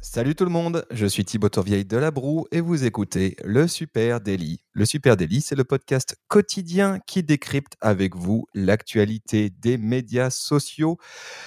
Salut 0.00 0.34
tout 0.34 0.44
le 0.44 0.50
monde, 0.50 0.86
je 0.90 1.04
suis 1.04 1.22
Thibaut 1.22 1.50
Tourvieille 1.50 1.84
de 1.84 1.98
La 1.98 2.10
Broue 2.10 2.46
et 2.50 2.62
vous 2.62 2.84
écoutez 2.84 3.36
Le 3.44 3.68
Super 3.68 4.22
Daily. 4.22 4.62
Le 4.72 4.86
Super 4.86 5.18
Daily, 5.18 5.42
c'est 5.42 5.54
le 5.54 5.64
podcast 5.64 6.16
quotidien 6.28 6.98
qui 7.06 7.22
décrypte 7.22 7.76
avec 7.82 8.16
vous 8.16 8.46
l'actualité 8.54 9.50
des 9.50 9.76
médias 9.76 10.30
sociaux. 10.30 10.96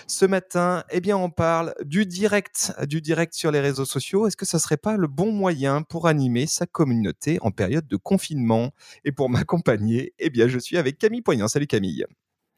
Ce 0.06 0.26
matin, 0.26 0.84
eh 0.92 1.02
bien, 1.02 1.18
on 1.18 1.32
parle 1.32 1.74
du 1.84 2.06
direct, 2.06 2.72
du 2.88 3.02
direct 3.02 3.34
sur 3.34 3.50
les 3.50 3.62
réseaux 3.62 3.86
sociaux. 3.86 4.28
Est-ce 4.28 4.38
que 4.38 4.46
ça 4.46 4.60
serait 4.60 4.78
pas 4.78 4.96
le 4.96 5.08
bon 5.08 5.32
moyen 5.32 5.82
pour 5.82 6.08
animer 6.08 6.46
sa 6.46 6.68
communauté 6.68 7.40
en 7.42 7.50
période 7.50 7.88
de 7.88 7.98
confinement? 7.98 8.74
Et 9.06 9.12
pour 9.12 9.28
m'accompagner, 9.32 10.14
eh 10.20 10.30
bien, 10.30 10.48
je 10.48 10.60
suis 10.60 10.78
avec 10.78 11.00
Camille 11.00 11.24
Poignant. 11.24 11.48
Salut 11.48 11.68
Camille. 11.68 12.06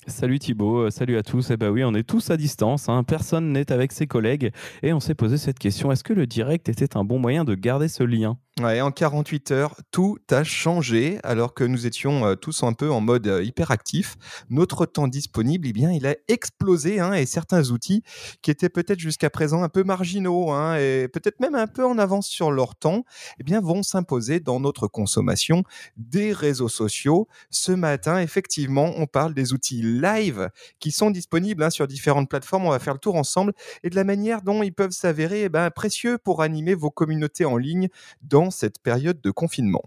Salut 0.09 0.39
Thibaut, 0.39 0.85
euh, 0.85 0.89
salut 0.89 1.17
à 1.17 1.23
tous. 1.23 1.51
Eh 1.51 1.57
bien 1.57 1.69
oui, 1.69 1.83
on 1.83 1.93
est 1.93 2.07
tous 2.07 2.29
à 2.29 2.37
distance, 2.37 2.87
hein. 2.87 3.03
personne 3.03 3.51
n'est 3.51 3.73
avec 3.73 3.91
ses 3.91 4.07
collègues 4.07 4.53
et 4.81 4.93
on 4.93 5.01
s'est 5.01 5.15
posé 5.15 5.37
cette 5.37 5.59
question, 5.59 5.91
est-ce 5.91 6.05
que 6.05 6.13
le 6.13 6.25
direct 6.25 6.69
était 6.69 6.95
un 6.95 7.03
bon 7.03 7.19
moyen 7.19 7.43
de 7.43 7.55
garder 7.55 7.89
ce 7.89 8.03
lien? 8.03 8.37
Ouais, 8.59 8.81
en 8.81 8.89
48 8.89 9.51
heures, 9.51 9.75
tout 9.91 10.17
a 10.31 10.43
changé 10.43 11.19
alors 11.23 11.53
que 11.53 11.63
nous 11.63 11.85
étions 11.85 12.25
euh, 12.25 12.33
tous 12.33 12.63
un 12.63 12.73
peu 12.73 12.89
en 12.89 13.01
mode 13.01 13.27
euh, 13.27 13.43
hyperactif. 13.43 14.15
Notre 14.49 14.87
temps 14.87 15.07
disponible, 15.07 15.67
eh 15.67 15.73
bien, 15.73 15.91
il 15.91 16.07
a 16.07 16.15
explosé 16.27 16.99
hein, 16.99 17.13
et 17.13 17.27
certains 17.27 17.69
outils 17.69 18.01
qui 18.41 18.49
étaient 18.49 18.69
peut-être 18.69 18.97
jusqu'à 18.97 19.29
présent 19.29 19.61
un 19.61 19.69
peu 19.69 19.83
marginaux 19.83 20.49
hein, 20.49 20.75
et 20.77 21.07
peut-être 21.07 21.39
même 21.39 21.53
un 21.53 21.67
peu 21.67 21.85
en 21.85 21.99
avance 21.99 22.27
sur 22.27 22.49
leur 22.49 22.75
temps, 22.75 23.03
eh 23.39 23.43
bien, 23.43 23.61
vont 23.61 23.83
s'imposer 23.83 24.39
dans 24.39 24.59
notre 24.59 24.87
consommation 24.87 25.63
des 25.95 26.33
réseaux 26.33 26.69
sociaux. 26.69 27.27
Ce 27.51 27.71
matin, 27.71 28.19
effectivement, 28.19 28.91
on 28.97 29.05
parle 29.05 29.35
des 29.35 29.53
outils 29.53 29.83
live 29.99 30.49
qui 30.79 30.91
sont 30.91 31.11
disponibles 31.11 31.63
hein, 31.63 31.69
sur 31.69 31.87
différentes 31.87 32.29
plateformes. 32.29 32.65
On 32.65 32.71
va 32.71 32.79
faire 32.79 32.93
le 32.93 32.99
tour 32.99 33.15
ensemble 33.15 33.53
et 33.83 33.89
de 33.89 33.95
la 33.95 34.03
manière 34.03 34.41
dont 34.41 34.63
ils 34.63 34.73
peuvent 34.73 34.91
s'avérer 34.91 35.43
eh 35.43 35.49
ben, 35.49 35.69
précieux 35.71 36.17
pour 36.17 36.41
animer 36.41 36.75
vos 36.75 36.91
communautés 36.91 37.45
en 37.45 37.57
ligne 37.57 37.89
dans 38.21 38.51
cette 38.51 38.79
période 38.81 39.21
de 39.21 39.31
confinement. 39.31 39.83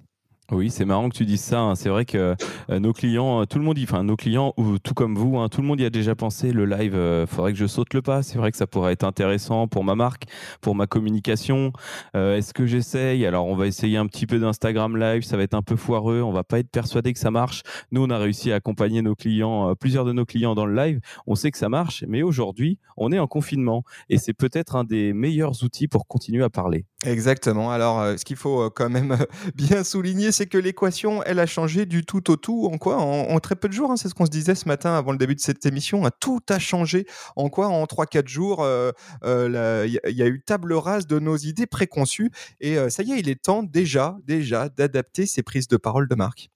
Oui, 0.52 0.68
c'est 0.70 0.84
marrant 0.84 1.08
que 1.08 1.16
tu 1.16 1.24
dises 1.24 1.42
ça. 1.42 1.60
Hein. 1.60 1.74
C'est 1.76 1.88
vrai 1.88 2.04
que 2.04 2.34
euh, 2.70 2.78
nos 2.80 2.92
clients, 2.92 3.42
euh, 3.42 3.44
tout 3.44 3.58
le 3.58 3.64
monde, 3.64 3.78
enfin 3.82 4.02
nos 4.02 4.16
clients, 4.16 4.52
ou 4.56 4.78
tout 4.78 4.94
comme 4.94 5.14
vous, 5.14 5.38
hein, 5.38 5.48
tout 5.48 5.60
le 5.60 5.66
monde 5.66 5.78
y 5.80 5.84
a 5.84 5.90
déjà 5.90 6.16
pensé. 6.16 6.52
Le 6.52 6.66
live, 6.66 6.94
euh, 6.96 7.24
faudrait 7.26 7.52
que 7.52 7.58
je 7.58 7.66
saute 7.66 7.94
le 7.94 8.02
pas. 8.02 8.24
C'est 8.24 8.36
vrai 8.36 8.50
que 8.50 8.56
ça 8.56 8.66
pourrait 8.66 8.92
être 8.92 9.04
intéressant 9.04 9.68
pour 9.68 9.84
ma 9.84 9.94
marque, 9.94 10.24
pour 10.60 10.74
ma 10.74 10.86
communication. 10.86 11.72
Est-ce 12.14 12.52
que 12.52 12.66
j'essaye? 12.66 13.24
Alors, 13.26 13.46
on 13.46 13.54
va 13.54 13.66
essayer 13.66 13.96
un 13.96 14.06
petit 14.06 14.26
peu 14.26 14.38
d'Instagram 14.38 14.96
Live. 14.96 15.22
Ça 15.22 15.36
va 15.36 15.42
être 15.42 15.54
un 15.54 15.62
peu 15.62 15.76
foireux. 15.76 16.22
On 16.22 16.32
va 16.32 16.42
pas 16.42 16.58
être 16.58 16.70
persuadé 16.70 17.12
que 17.12 17.18
ça 17.18 17.30
marche. 17.30 17.62
Nous, 17.92 18.02
on 18.02 18.10
a 18.10 18.18
réussi 18.18 18.50
à 18.52 18.56
accompagner 18.56 19.02
nos 19.02 19.14
clients, 19.14 19.74
plusieurs 19.76 20.04
de 20.04 20.12
nos 20.12 20.24
clients 20.24 20.54
dans 20.54 20.66
le 20.66 20.74
live. 20.74 21.00
On 21.26 21.34
sait 21.34 21.50
que 21.50 21.58
ça 21.58 21.68
marche, 21.68 22.04
mais 22.08 22.22
aujourd'hui, 22.22 22.78
on 22.96 23.12
est 23.12 23.18
en 23.18 23.26
confinement 23.26 23.84
et 24.08 24.18
c'est 24.18 24.32
peut-être 24.32 24.76
un 24.76 24.84
des 24.84 25.12
meilleurs 25.12 25.62
outils 25.62 25.88
pour 25.88 26.06
continuer 26.06 26.42
à 26.42 26.50
parler. 26.50 26.86
Exactement. 27.04 27.70
Alors, 27.70 28.18
ce 28.18 28.24
qu'il 28.24 28.36
faut 28.36 28.70
quand 28.70 28.90
même 28.90 29.16
bien 29.54 29.84
souligner, 29.84 30.32
c'est 30.40 30.46
que 30.46 30.56
l'équation, 30.56 31.22
elle 31.24 31.38
a 31.38 31.44
changé 31.44 31.84
du 31.84 32.02
tout 32.02 32.30
au 32.30 32.36
tout. 32.36 32.66
En 32.72 32.78
quoi? 32.78 32.96
En, 32.96 33.38
très 33.40 33.56
peu 33.56 33.68
de 33.68 33.74
jours. 33.74 33.90
Hein, 33.90 33.98
c'est 33.98 34.08
ce 34.08 34.14
qu'on 34.14 34.24
se 34.24 34.30
disait 34.30 34.54
ce 34.54 34.66
matin 34.66 34.94
avant 34.94 35.12
le 35.12 35.18
début 35.18 35.34
de 35.34 35.40
cette 35.40 35.66
émission. 35.66 36.06
Hein, 36.06 36.10
tout 36.18 36.40
a 36.48 36.58
changé. 36.58 37.04
En 37.36 37.50
quoi? 37.50 37.68
En 37.68 37.84
3-4 37.84 38.26
jours, 38.26 38.62
euh, 38.62 38.90
euh, 39.22 39.86
il 39.86 40.16
y, 40.16 40.22
a 40.22 40.26
eu 40.26 40.40
table 40.40 40.72
rase 40.72 41.06
de 41.06 41.18
nos 41.18 41.36
idées 41.36 41.66
préconçues. 41.66 42.30
Et 42.58 42.78
euh, 42.78 42.88
ça 42.88 43.02
y 43.02 43.12
est, 43.12 43.18
il 43.20 43.28
est 43.28 43.42
temps 43.42 43.62
déjà, 43.62 44.16
déjà 44.24 44.70
d'adapter 44.70 45.26
ces 45.26 45.42
prises 45.42 45.68
de 45.68 45.76
parole 45.76 46.08
de 46.08 46.14
marque. 46.14 46.48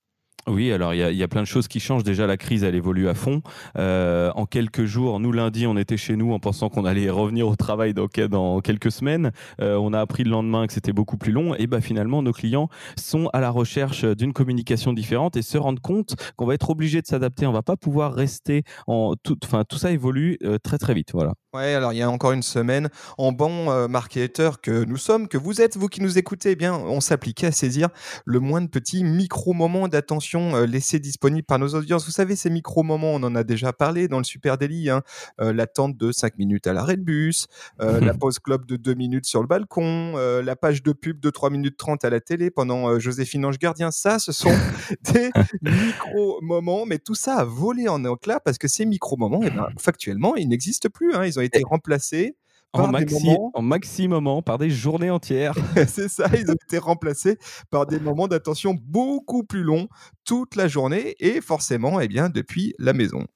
Oui, 0.47 0.73
alors 0.73 0.92
il 0.92 0.98
y, 0.98 1.23
a 1.23 1.28
plein 1.28 1.41
de 1.41 1.47
choses 1.47 1.69
qui 1.69 1.81
changent. 1.81 2.03
Déjà, 2.03 2.27
la 2.27 2.37
crise, 2.37 2.64
elle 2.64 2.75
évolue 2.75 3.09
à 3.09 3.14
fond. 3.14 3.41
Euh, 3.78 4.31
en 4.34 4.45
quelques 4.45 4.84
jours, 4.84 5.19
nous, 5.19 5.33
lundi, 5.33 5.67
on 5.67 5.77
était 5.77 5.96
chez 5.96 6.17
nous 6.17 6.33
en 6.33 6.39
pensant 6.39 6.68
qu'on 6.68 6.85
allait 6.85 7.08
revenir 7.08 7.48
au 7.48 7.57
travail 7.57 7.95
dans, 7.95 8.08
dans 8.29 8.61
quelques 8.61 8.92
semaines. 8.92 9.33
Euh, 9.63 9.77
on 9.77 9.95
a 9.95 10.01
appris 10.01 10.23
le 10.23 10.30
lendemain 10.30 10.67
que 10.67 10.74
c'était 10.74 10.92
beaucoup 10.92 11.17
plus 11.17 11.33
long. 11.33 11.55
Et 11.55 11.67
bah, 11.67 11.80
finalement, 11.80 12.20
nos 12.20 12.33
clients 12.33 12.68
sont 12.98 13.30
à 13.33 13.41
la 13.41 13.48
recherche 13.48 14.05
d'une 14.05 14.35
communication 14.35 14.92
différente 14.92 15.36
et 15.36 15.42
se 15.42 15.57
rendent 15.57 15.80
compte 15.80 16.14
qu'on 16.36 16.45
va 16.45 16.52
être 16.55 16.68
obligé 16.68 17.01
de 17.01 17.07
s'adapter. 17.07 17.47
On 17.47 17.52
va 17.52 17.63
pas 17.63 17.79
pouvoir 17.79 18.13
rester 18.13 18.64
en 18.86 19.14
tout. 19.17 19.39
Enfin, 19.45 19.64
tout 19.67 19.79
ça 19.79 19.92
évolue 19.92 20.36
euh, 20.45 20.58
très, 20.58 20.77
très 20.77 20.92
vite. 20.92 21.13
Voilà. 21.14 21.33
Ouais, 21.55 21.75
alors 21.75 21.92
il 21.92 21.98
y 21.98 22.03
a 22.03 22.11
encore 22.11 22.33
une 22.33 22.42
semaine, 22.42 22.89
en 23.17 23.31
bon 23.31 23.70
euh, 23.70 23.87
marketeur 23.87 24.61
que 24.61 24.85
nous 24.87 24.97
sommes, 24.97 25.29
que 25.29 25.39
vous 25.39 25.61
êtes, 25.61 25.77
vous 25.77 25.87
qui 25.87 26.03
nous 26.03 26.19
écoutez, 26.19 26.51
eh 26.51 26.57
bien, 26.57 26.75
on 26.75 27.01
s'appliquait 27.01 27.47
à 27.47 27.53
saisir 27.53 27.91
le 28.25 28.41
moins 28.41 28.61
de 28.61 28.67
petits 28.67 29.05
micro-moments 29.05 29.87
d'attention 29.87 30.57
euh, 30.57 30.67
laissés 30.67 30.98
disponibles 30.98 31.47
par 31.47 31.61
nos 31.61 31.77
audiences. 31.77 32.07
Vous 32.07 32.11
savez, 32.11 32.35
ces 32.35 32.51
micro-moments, 32.51 33.13
on 33.15 33.23
en 33.23 33.37
a 33.37 33.45
déjà 33.45 33.73
parlé 33.73 34.09
dans 34.09 34.19
le 34.19 34.25
Super 34.25 34.59
Daily, 34.59 34.91
hein, 34.91 35.03
euh, 35.41 35.53
l'attente 35.53 35.97
de 35.97 36.11
5 36.11 36.39
minutes 36.39 36.67
à 36.67 36.73
l'arrêt 36.73 36.97
de 36.97 37.03
bus, 37.03 37.47
la 37.79 38.15
pause 38.15 38.41
club 38.41 38.67
de 38.67 38.75
2 38.75 38.95
minutes 38.95 39.27
sur 39.27 39.41
le 39.41 39.47
balcon, 39.47 40.17
la 40.17 40.57
page 40.57 40.83
de 40.83 40.91
pub 40.91 41.21
de 41.21 41.31
3 41.31 41.51
minutes 41.51 41.77
30 41.77 42.05
à 42.05 42.11
la 42.11 42.19
télé 42.19 42.51
pendant 42.51 42.98
Joséphine 42.98 43.45
Ange 43.45 43.61
Gardien. 43.61 43.92
Ça, 43.92 44.19
ce 44.19 44.33
sont 44.33 44.51
des 45.13 45.31
micro-moments, 45.63 46.85
mais 46.85 46.98
tout 46.98 47.15
ça 47.15 47.36
a 47.36 47.45
volé 47.45 47.86
en 47.86 48.05
éclat 48.05 48.41
parce 48.41 48.59
que 48.59 48.67
ces 48.67 48.86
micro-moments, 48.86 49.42
eh 49.45 49.51
ben, 49.51 49.69
factuellement, 49.79 50.35
ils 50.35 50.48
n'existent 50.48 50.89
plus. 50.92 51.15
Hein. 51.15 51.25
Ils 51.25 51.39
ont 51.39 51.43
été 51.44 51.62
remplacés 51.64 52.36
en, 52.74 52.88
maxi, 52.88 53.36
en 53.55 53.62
maxi 53.62 54.08
moment, 54.08 54.42
par 54.42 54.58
des 54.58 54.70
journées 54.70 55.10
entières. 55.10 55.55
c'est 55.88 56.08
ça, 56.08 56.27
ils 56.34 56.50
ont 56.50 56.55
été 56.55 56.78
remplacés 56.78 57.38
par 57.70 57.86
des 57.86 58.00
moments 58.00 58.28
d'attention 58.28 58.77
beaucoup 58.80 59.44
plus 59.44 59.62
longs 59.62 59.88
toute 60.24 60.56
la 60.56 60.68
journée 60.68 61.14
et 61.20 61.40
forcément, 61.40 62.00
eh 62.00 62.08
bien, 62.08 62.28
depuis 62.28 62.74
la 62.78 62.92
maison. 62.92 63.27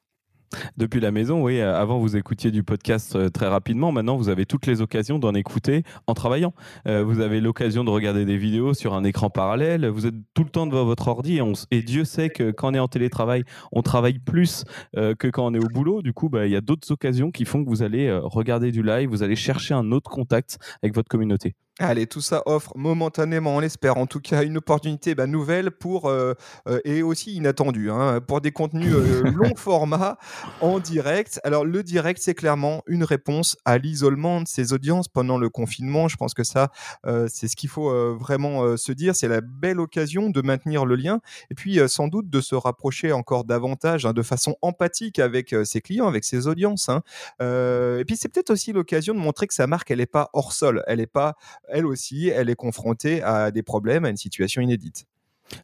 Depuis 0.76 1.00
la 1.00 1.10
maison, 1.10 1.42
oui. 1.42 1.60
Euh, 1.60 1.78
avant, 1.78 1.98
vous 1.98 2.16
écoutiez 2.16 2.50
du 2.50 2.62
podcast 2.62 3.16
euh, 3.16 3.28
très 3.28 3.48
rapidement. 3.48 3.92
Maintenant, 3.92 4.16
vous 4.16 4.28
avez 4.28 4.46
toutes 4.46 4.66
les 4.66 4.80
occasions 4.80 5.18
d'en 5.18 5.34
écouter 5.34 5.82
en 6.06 6.14
travaillant. 6.14 6.54
Euh, 6.86 7.02
vous 7.04 7.20
avez 7.20 7.40
l'occasion 7.40 7.84
de 7.84 7.90
regarder 7.90 8.24
des 8.24 8.36
vidéos 8.36 8.74
sur 8.74 8.94
un 8.94 9.04
écran 9.04 9.30
parallèle. 9.30 9.86
Vous 9.86 10.06
êtes 10.06 10.14
tout 10.34 10.44
le 10.44 10.50
temps 10.50 10.66
devant 10.66 10.84
votre 10.84 11.08
ordi. 11.08 11.40
Et, 11.70 11.82
Dieu 11.82 12.04
sait 12.04 12.30
que 12.30 12.50
quand 12.50 12.70
on 12.70 12.74
est 12.74 12.78
en 12.78 12.88
télétravail, 12.88 13.44
on 13.72 13.82
travaille 13.82 14.18
plus 14.18 14.64
que 14.94 15.28
quand 15.28 15.46
on 15.46 15.54
est 15.54 15.58
au 15.64 15.68
boulot. 15.68 16.02
Du 16.02 16.12
coup, 16.12 16.28
bah, 16.28 16.46
il 16.46 16.52
y 16.52 16.56
a 16.56 16.60
d'autres 16.60 16.90
occasions 16.92 17.30
qui 17.30 17.44
font 17.44 17.64
que 17.64 17.68
vous 17.70 17.82
allez 17.82 18.10
regarder 18.22 18.72
du 18.72 18.82
live, 18.82 19.08
vous 19.08 19.22
allez 19.22 19.36
chercher 19.36 19.74
un 19.74 19.92
autre 19.92 20.10
contact 20.10 20.58
avec 20.82 20.94
votre 20.94 21.08
communauté. 21.08 21.54
Allez, 21.80 22.08
tout 22.08 22.20
ça 22.20 22.42
offre 22.44 22.72
momentanément, 22.76 23.54
on 23.54 23.60
l'espère, 23.60 23.98
en 23.98 24.06
tout 24.06 24.18
cas 24.18 24.42
une 24.42 24.56
opportunité 24.56 25.14
bah, 25.14 25.28
nouvelle 25.28 25.70
pour 25.70 26.06
euh, 26.06 26.34
euh, 26.66 26.80
et 26.84 27.02
aussi 27.02 27.36
inattendue 27.36 27.88
hein, 27.88 28.20
pour 28.20 28.40
des 28.40 28.50
contenus 28.50 28.92
euh, 28.92 29.22
long 29.30 29.54
format 29.54 30.18
en 30.60 30.80
direct. 30.80 31.38
Alors 31.44 31.64
le 31.64 31.84
direct, 31.84 32.20
c'est 32.20 32.34
clairement 32.34 32.82
une 32.88 33.04
réponse 33.04 33.56
à 33.64 33.78
l'isolement 33.78 34.40
de 34.40 34.48
ses 34.48 34.72
audiences 34.72 35.06
pendant 35.06 35.38
le 35.38 35.50
confinement. 35.50 36.08
Je 36.08 36.16
pense 36.16 36.34
que 36.34 36.42
ça, 36.42 36.72
c'est 37.28 37.46
ce 37.46 37.54
qu'il 37.54 37.68
faut 37.68 38.16
vraiment 38.16 38.76
se 38.76 38.90
dire. 38.90 39.14
C'est 39.14 39.28
la 39.28 39.40
belle 39.40 39.78
occasion 39.78 40.30
de 40.30 40.42
maintenir 40.42 40.84
le 40.84 40.96
lien 40.96 41.20
et 41.50 41.54
puis 41.54 41.78
sans 41.88 42.08
doute 42.08 42.28
de 42.28 42.40
se 42.40 42.56
rapprocher 42.56 43.12
encore 43.12 43.44
davantage 43.44 44.04
hein, 44.04 44.12
de 44.12 44.22
façon 44.22 44.56
empathique 44.62 45.20
avec 45.20 45.54
ses 45.64 45.80
clients, 45.80 46.08
avec 46.08 46.24
ses 46.24 46.48
audiences. 46.48 46.88
Hein. 46.88 47.02
et 47.40 48.04
puis 48.04 48.16
c'est 48.16 48.28
peut-être 48.28 48.50
aussi 48.50 48.72
l'occasion 48.72 49.14
de 49.14 49.20
montrer 49.20 49.46
que 49.46 49.54
sa 49.54 49.66
marque, 49.68 49.90
elle 49.92 49.98
n'est 49.98 50.06
pas 50.06 50.30
hors 50.32 50.52
sol, 50.52 50.82
elle 50.86 50.98
n'est 50.98 51.06
pas 51.06 51.36
elle 51.70 51.86
aussi, 51.86 52.28
elle 52.28 52.50
est 52.50 52.56
confrontée 52.56 53.22
à 53.22 53.50
des 53.50 53.62
problèmes, 53.62 54.04
à 54.04 54.10
une 54.10 54.16
situation 54.16 54.60
inédite. 54.62 55.06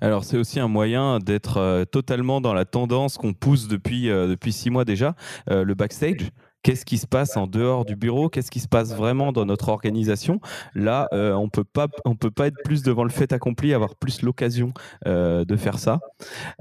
Alors 0.01 0.25
c'est 0.25 0.37
aussi 0.37 0.61
un 0.61 0.69
moyen 0.69 1.19
d'être 1.19 1.59
euh, 1.59 1.85
totalement 1.85 2.41
dans 2.41 2.55
la 2.55 2.65
tendance 2.65 3.19
qu'on 3.19 3.35
pousse 3.35 3.69
depuis, 3.69 4.09
euh, 4.09 4.27
depuis 4.27 4.53
six 4.53 4.71
mois 4.71 4.85
déjà, 4.85 5.15
euh, 5.51 5.65
le 5.65 5.75
backstage 5.75 6.31
qu'est-ce 6.65 6.87
qui 6.87 6.97
se 6.97 7.07
passe 7.07 7.37
en 7.37 7.47
dehors 7.47 7.85
du 7.85 7.95
bureau, 7.95 8.31
qu'est-ce 8.31 8.51
qui 8.51 8.59
se 8.59 8.67
passe 8.67 8.95
vraiment 8.95 9.33
dans 9.33 9.45
notre 9.45 9.69
organisation? 9.69 10.41
Là, 10.75 11.09
euh, 11.13 11.35
on 11.35 11.51
peut 11.51 11.63
pas, 11.63 11.89
on 12.07 12.17
peut 12.17 12.31
pas 12.31 12.47
être 12.47 12.57
plus 12.65 12.83
devant 12.83 13.05
le 13.05 13.11
fait 13.11 13.33
accompli, 13.33 13.75
avoir 13.75 13.95
plus 13.95 14.23
l'occasion 14.23 14.73
euh, 15.07 15.45
de 15.45 15.57
faire 15.57 15.79
ça. 15.79 16.01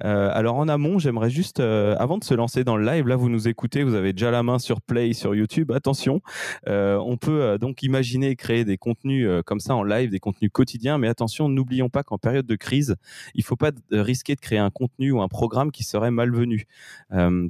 Euh, 0.04 0.30
alors 0.34 0.58
en 0.58 0.68
amont, 0.68 1.00
j'aimerais 1.00 1.30
juste, 1.30 1.62
avant 1.62 2.18
de 2.18 2.24
se 2.24 2.34
lancer 2.34 2.66
dans 2.66 2.76
le 2.76 2.86
live, 2.86 3.08
là 3.08 3.16
vous 3.16 3.30
nous 3.30 3.48
écoutez, 3.48 3.84
vous 3.84 3.96
avez 3.96 4.12
déjà 4.12 4.30
la 4.30 4.44
main 4.44 4.60
sur 4.60 4.82
Play 4.82 5.14
sur 5.14 5.34
YouTube. 5.34 5.72
Attention, 5.72 6.22
on 6.68 7.18
peut 7.18 7.58
donc 7.60 7.82
imaginer 7.82 8.36
créer 8.36 8.66
des 8.66 8.78
contenus 8.78 9.28
comme 9.46 9.62
ça 9.62 9.74
en 9.74 9.84
live, 9.84 10.10
des 10.10 10.20
contenus 10.20 10.52
quotidiens, 10.52 10.98
mais 10.98 11.08
attention, 11.08 11.48
n'oublions 11.48 11.90
pas 11.90 12.04
qu'en 12.04 12.18
période 12.18 12.46
de 12.46 12.56
crise, 12.56 12.98
il 13.36 13.44
faut 13.44 13.56
pas 13.56 13.72
risquer 13.92 14.36
de 14.36 14.42
créer 14.42 14.60
un 14.60 14.70
contenu 14.70 15.12
ou 15.12 15.22
un 15.22 15.30
programme 15.30 15.72
qui 15.72 15.84
serait 15.84 16.12
malvenu. 16.12 16.68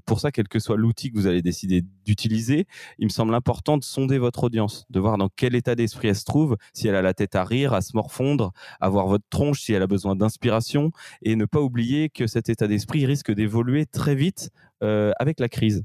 pour 0.06 0.20
ça, 0.20 0.32
quel 0.32 0.48
que 0.48 0.60
soit 0.60 0.78
l'outil 0.78 1.12
que 1.12 1.18
vous 1.18 1.26
allez 1.26 1.42
décider 1.42 1.84
d'utiliser 2.06 2.43
il 2.52 3.06
me 3.06 3.10
semble 3.10 3.34
important 3.34 3.78
de 3.78 3.84
sonder 3.84 4.18
votre 4.18 4.44
audience, 4.44 4.86
de 4.90 5.00
voir 5.00 5.18
dans 5.18 5.30
quel 5.30 5.56
état 5.56 5.76
d'esprit 5.76 6.10
elle 6.10 6.16
se 6.16 6.26
trouve, 6.26 6.58
si 6.74 6.88
elle 6.88 6.96
a 6.96 7.02
la 7.02 7.14
tête 7.14 7.36
à 7.36 7.44
rire, 7.44 7.74
à 7.74 7.82
se 7.82 7.96
morfondre, 7.96 8.52
à 8.80 8.90
voir 8.90 9.08
votre 9.08 9.26
tronche, 9.30 9.62
si 9.62 9.74
elle 9.74 9.82
a 9.82 9.88
besoin 9.88 10.16
d'inspiration, 10.16 10.92
et 11.22 11.36
ne 11.36 11.46
pas 11.46 11.62
oublier 11.62 12.10
que 12.10 12.28
cet 12.28 12.50
état 12.50 12.68
d'esprit 12.68 13.06
risque 13.06 13.32
d'évoluer 13.32 13.86
très 13.86 14.16
vite 14.16 14.50
euh, 14.84 15.12
avec 15.20 15.40
la 15.40 15.50
crise. 15.50 15.84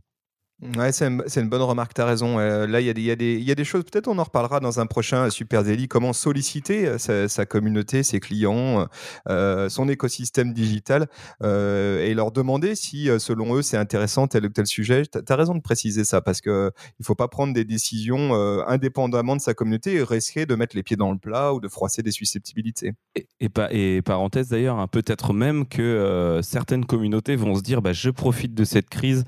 Ouais, 0.60 0.90
c'est 0.90 1.06
une, 1.06 1.49
bonne 1.49 1.62
remarque, 1.62 1.94
tu 1.94 2.00
as 2.00 2.05
raison. 2.05 2.40
Euh, 2.40 2.66
là, 2.66 2.81
il 2.81 2.87
y, 2.87 3.10
a 3.10 3.14
des- 3.14 3.64
choses, 3.64 3.84
peut-être 3.84 4.08
on 4.08 4.19
en 4.19 4.25
reparlera 4.25 4.58
dans 4.58 4.81
un 4.81 4.87
prochain 4.87 5.31
Super 5.31 5.62
Daily, 5.62 5.87
comment 5.87 6.12
solliciter 6.12 6.88
euh, 6.88 7.28
sa, 7.28 7.46
communauté, 7.46 8.02
ses 8.02 8.19
clients, 8.19 8.88
euh, 9.28 9.69
son 9.69 9.88
écosystème 9.88 10.52
digital 10.52 11.06
et 11.44 12.12
leur 12.14 12.32
demander 12.32 12.75
si, 12.75 13.08
selon 13.20 13.55
eux, 13.55 13.62
c'est 13.62 13.76
intéressant 13.76 14.26
tel 14.26 14.46
ou 14.46 14.49
tel 14.49 14.66
sujet. 14.66 15.05
Tu 15.06 15.20
as 15.28 15.37
raison 15.37 15.55
de 15.55 15.60
préciser 15.60 16.05
ça 16.05 16.20
parce 16.20 16.40
qu'il 16.40 16.50
ne 16.52 17.04
faut 17.04 17.14
pas 17.14 17.28
prendre 17.28 17.54
des 17.54 17.64
décisions 17.64 18.34
indépendamment 18.66 19.37
de 19.37 19.40
sa 19.40 19.54
communauté 19.54 19.94
et 19.94 20.02
risquer 20.02 20.44
de 20.44 20.56
mettre 20.56 20.75
les 20.75 20.82
pieds 20.82 20.96
dans 20.96 21.12
le 21.12 21.19
plat 21.19 21.54
ou 21.54 21.61
de 21.61 21.69
froisser 21.69 22.02
des 22.02 22.11
susceptibilités. 22.11 22.94
Et, 23.14 23.28
et, 23.40 23.49
pa- 23.49 23.69
et 23.70 24.02
parenthèse 24.02 24.49
d'ailleurs, 24.49 24.78
hein, 24.81 24.88
peut-être 24.88 25.32
même 25.32 25.66
que 25.69 26.40
certaines 26.43 26.84
communautés 26.84 27.37
vont 27.37 27.54
se 27.54 27.62
dire 27.62 27.81
bah, 27.81 27.93
je 27.93 28.11
profite 28.11 28.54
de 28.54 28.64
cette 28.64 28.88
crise 28.88 29.25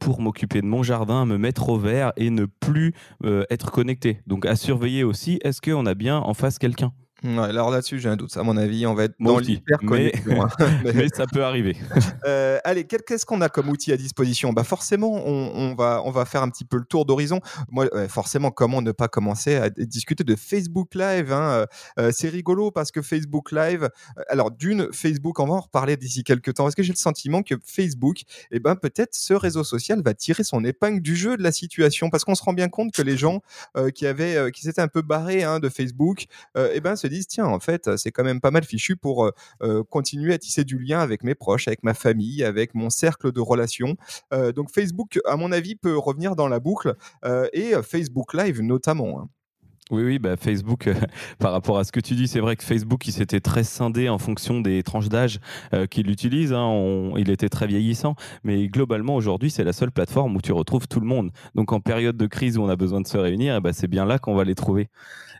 pour 0.00 0.20
m'occuper 0.20 0.62
mon 0.64 0.82
jardin, 0.82 1.26
me 1.26 1.38
mettre 1.38 1.68
au 1.68 1.78
vert 1.78 2.12
et 2.16 2.30
ne 2.30 2.46
plus 2.46 2.94
euh, 3.24 3.44
être 3.50 3.70
connecté. 3.70 4.20
Donc 4.26 4.46
à 4.46 4.56
surveiller 4.56 5.04
aussi, 5.04 5.38
est-ce 5.42 5.60
qu'on 5.60 5.86
a 5.86 5.94
bien 5.94 6.18
en 6.18 6.34
face 6.34 6.58
quelqu'un? 6.58 6.92
Ouais, 7.24 7.38
alors 7.38 7.70
là-dessus, 7.70 7.98
j'ai 8.00 8.10
un 8.10 8.16
doute. 8.16 8.36
À 8.36 8.42
mon 8.42 8.56
avis, 8.56 8.86
on 8.86 8.94
va 8.94 9.04
être 9.04 9.14
Moi 9.18 9.32
dans 9.32 9.38
l'hyper 9.38 9.78
mais- 9.82 10.12
ça 11.14 11.26
peut 11.26 11.44
arriver. 11.44 11.76
Euh, 12.26 12.58
allez, 12.64 12.84
qu'est-ce 12.84 13.26
qu'on 13.26 13.42
a 13.42 13.50
comme 13.50 13.68
outil 13.68 13.92
à 13.92 13.98
disposition? 13.98 14.52
Bah 14.54 14.64
Forcément, 14.64 15.12
on, 15.26 15.52
on 15.54 15.74
va, 15.74 16.00
on 16.04 16.10
va 16.10 16.24
faire 16.24 16.42
un 16.42 16.48
petit 16.48 16.64
peu 16.64 16.78
le 16.78 16.84
tour 16.84 17.04
d'horizon. 17.04 17.40
Moi, 17.70 17.86
forcément, 18.08 18.50
comment 18.50 18.80
ne 18.80 18.92
pas 18.92 19.08
commencer 19.08 19.56
à 19.56 19.68
discuter 19.68 20.24
de 20.24 20.34
Facebook 20.34 20.94
Live 20.94 21.32
hein, 21.32 21.66
euh, 21.98 22.10
C'est 22.14 22.30
rigolo 22.30 22.70
parce 22.70 22.90
que 22.92 23.02
Facebook 23.02 23.52
Live, 23.52 23.90
euh, 24.18 24.22
alors 24.28 24.50
d'une, 24.50 24.88
Facebook, 24.92 25.38
on 25.38 25.46
va 25.46 25.54
en 25.54 25.60
reparler 25.60 25.96
d'ici 25.96 26.24
quelques 26.24 26.54
temps, 26.54 26.64
parce 26.64 26.74
que 26.74 26.82
j'ai 26.82 26.92
le 26.92 26.98
sentiment 26.98 27.42
que 27.42 27.54
Facebook, 27.64 28.22
eh 28.50 28.58
ben, 28.58 28.74
peut-être 28.76 29.14
ce 29.14 29.34
réseau 29.34 29.64
social 29.64 30.02
va 30.02 30.14
tirer 30.14 30.44
son 30.44 30.64
épingle 30.64 31.00
du 31.00 31.16
jeu 31.16 31.36
de 31.36 31.42
la 31.42 31.52
situation, 31.52 32.08
parce 32.10 32.24
qu'on 32.24 32.34
se 32.34 32.42
rend 32.42 32.54
bien 32.54 32.68
compte 32.68 32.92
que 32.92 33.02
les 33.02 33.16
gens 33.16 33.42
euh, 33.76 33.90
qui, 33.90 34.06
avaient, 34.06 34.36
euh, 34.36 34.50
qui 34.50 34.62
s'étaient 34.62 34.82
un 34.82 34.88
peu 34.88 35.02
barrés 35.02 35.42
hein, 35.44 35.58
de 35.58 35.68
Facebook, 35.68 36.24
euh, 36.56 36.70
eh 36.74 36.80
ben, 36.80 36.96
se 36.96 37.06
tiens, 37.20 37.46
en 37.46 37.60
fait, 37.60 37.96
c'est 37.96 38.10
quand 38.10 38.24
même 38.24 38.40
pas 38.40 38.50
mal 38.50 38.64
fichu 38.64 38.96
pour... 38.96 39.24
euh, 39.26 39.30
euh, 39.62 39.82
continuer 39.84 40.32
à 40.34 40.38
tisser 40.38 40.64
du 40.64 40.78
lien 40.78 41.00
avec 41.00 41.22
mes 41.24 41.34
proches, 41.34 41.68
avec 41.68 41.82
ma 41.82 41.94
famille, 41.94 42.42
avec 42.44 42.74
mon 42.74 42.90
cercle 42.90 43.32
de 43.32 43.40
relations. 43.40 43.96
Euh, 44.32 44.52
donc 44.52 44.70
Facebook, 44.72 45.18
à 45.26 45.36
mon 45.36 45.52
avis, 45.52 45.76
peut 45.76 45.96
revenir 45.96 46.36
dans 46.36 46.48
la 46.48 46.60
boucle 46.60 46.94
et 47.52 47.72
Facebook 47.82 48.34
Live 48.34 48.60
notamment. 48.62 49.20
hein. 49.20 49.28
Oui, 49.90 50.02
oui, 50.02 50.18
bah 50.18 50.36
Facebook, 50.38 50.86
euh, 50.86 50.94
par 51.38 51.52
rapport 51.52 51.76
à 51.78 51.84
ce 51.84 51.92
que 51.92 52.00
tu 52.00 52.14
dis, 52.14 52.26
c'est 52.26 52.40
vrai 52.40 52.56
que 52.56 52.64
Facebook, 52.64 53.06
il 53.06 53.12
s'était 53.12 53.40
très 53.40 53.64
scindé 53.64 54.08
en 54.08 54.16
fonction 54.16 54.62
des 54.62 54.82
tranches 54.82 55.10
d'âge 55.10 55.40
euh, 55.74 55.86
qu'il 55.86 56.10
utilise. 56.10 56.54
hein. 56.54 56.62
On- 56.64 57.16
il 57.18 57.28
était 57.28 57.50
très 57.50 57.66
vieillissant. 57.66 58.14
Mais 58.44 58.66
globalement, 58.68 59.14
aujourd'hui, 59.14 59.50
c'est 59.50 59.62
la 59.62 59.74
seule 59.74 59.92
plateforme 59.92 60.36
où 60.36 60.40
tu 60.40 60.52
retrouves 60.52 60.88
tout 60.88 61.00
le 61.00 61.06
monde. 61.06 61.32
Donc, 61.54 61.72
en 61.72 61.80
période 61.80 62.16
de 62.16 62.26
crise 62.26 62.56
où 62.56 62.62
on 62.62 62.68
a 62.70 62.76
besoin 62.76 63.02
de 63.02 63.06
se 63.06 63.18
réunir, 63.18 63.56
eh 63.56 63.60
ben, 63.60 63.74
c'est 63.74 63.86
bien 63.88 64.06
là 64.06 64.18
qu'on 64.18 64.34
va 64.34 64.44
les 64.44 64.54
trouver. 64.54 64.88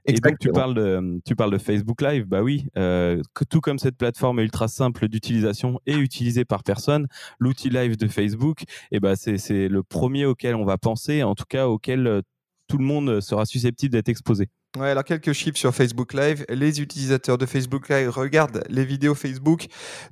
Et 0.07 0.21
donc, 0.21 0.39
tu 0.39 0.51
parles, 0.51 0.75
de, 0.75 1.21
tu 1.27 1.37
parles 1.37 1.53
de 1.53 1.59
Facebook 1.59 2.03
Live. 2.03 2.27
Bah 2.27 2.43
oui, 2.43 2.67
euh, 2.77 3.23
que 3.35 3.45
tout 3.45 3.61
comme 3.63 3.79
cette 3.79 3.97
plateforme 3.97 4.41
est 4.41 4.45
ultra 4.45 4.69
simple 4.69 5.09
d'utilisation 5.09 5.81
et 5.87 5.95
utilisée 5.97 6.45
par 6.45 6.63
personne, 6.65 7.09
l'outil 7.39 7.71
Live 7.71 7.97
de 7.97 8.09
Facebook, 8.09 8.65
eh 8.93 9.01
ben, 9.01 9.17
c'est 9.17 9.69
le 9.69 9.83
premier 9.83 10.27
auquel 10.27 10.55
on 10.57 10.65
va 10.67 10.79
penser, 10.79 11.23
en 11.23 11.35
tout 11.35 11.45
cas 11.49 11.69
auquel 11.69 12.23
tout 12.67 12.79
le 12.79 12.85
monde 12.85 13.21
sera 13.21 13.45
susceptible 13.47 13.93
d'être 13.93 14.09
exposé. 14.09 14.49
Alors 14.81 15.05
quelques 15.05 15.33
chiffres 15.33 15.57
sur 15.57 15.73
Facebook 15.73 16.15
Live. 16.15 16.45
Les 16.49 16.81
utilisateurs 16.81 17.39
de 17.39 17.47
Facebook 17.47 17.89
Live 17.89 18.09
regardent 18.11 18.65
les 18.69 18.85
vidéos 18.85 19.15
Facebook, 19.15 19.67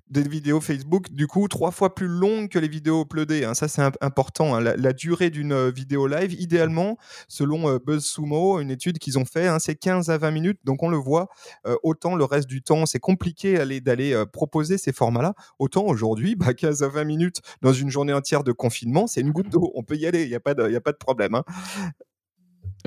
des 0.09 0.23
vidéos 0.23 0.61
Facebook, 0.61 1.11
du 1.11 1.27
coup, 1.27 1.49
trois 1.49 1.73
fois 1.73 1.97
plus 1.97 2.07
longues 2.07 2.49
que 2.49 2.61
les 2.61 2.69
vidéos 2.69 3.03
uploadées. 3.03 3.45
hein. 3.45 3.55
Ça, 3.55 3.67
c'est 3.67 3.83
imp- 3.83 3.97
important. 4.01 4.55
hein. 4.55 4.61
La, 4.61 4.93
durée 4.93 5.31
d'une 5.31 5.51
euh, 5.51 5.73
vidéo 5.75 6.07
live, 6.07 6.35
idéalement, 6.41 6.97
selon 7.27 7.69
euh, 7.69 7.79
BuzzSumo, 7.85 8.61
une 8.61 8.71
étude 8.71 9.01
qu'ils 9.01 9.19
ont 9.19 9.25
fait, 9.25 9.49
hein, 9.49 9.59
c'est 9.59 9.75
15 9.75 10.11
à 10.11 10.19
20 10.19 10.31
minutes. 10.31 10.61
Donc, 10.63 10.85
on 10.85 10.89
le 10.89 10.97
voit, 10.97 11.27
euh, 11.67 11.75
autant 11.83 12.15
le 12.15 12.25
reste 12.25 12.47
du 12.49 12.63
temps, 12.63 12.87
c'est 12.87 13.01
compliqué 13.01 13.59
d'aller 13.81 14.13
euh, 14.13 14.27
proposer 14.27 14.79
ces 14.79 14.93
formats-là. 14.93 15.35
Autant 15.59 15.85
aujourd'hui, 15.87 16.37
bah, 16.37 16.55
15 16.55 16.85
à 16.85 16.89
20 16.89 17.03
minutes 17.03 17.41
dans 17.63 17.73
une 17.73 17.91
journée 17.91 18.13
entière 18.13 18.45
de 18.45 18.53
confinement, 18.53 19.09
c'est 19.09 19.23
une 19.23 19.33
goutte 19.33 19.49
d'eau. 19.49 19.73
On 19.75 19.83
peut 19.83 19.97
y 19.97 20.07
aller, 20.07 20.23
il 20.23 20.29
n'y 20.29 20.37
a 20.37 20.41
pas 20.41 20.55
de 20.55 20.97
problème. 20.99 21.41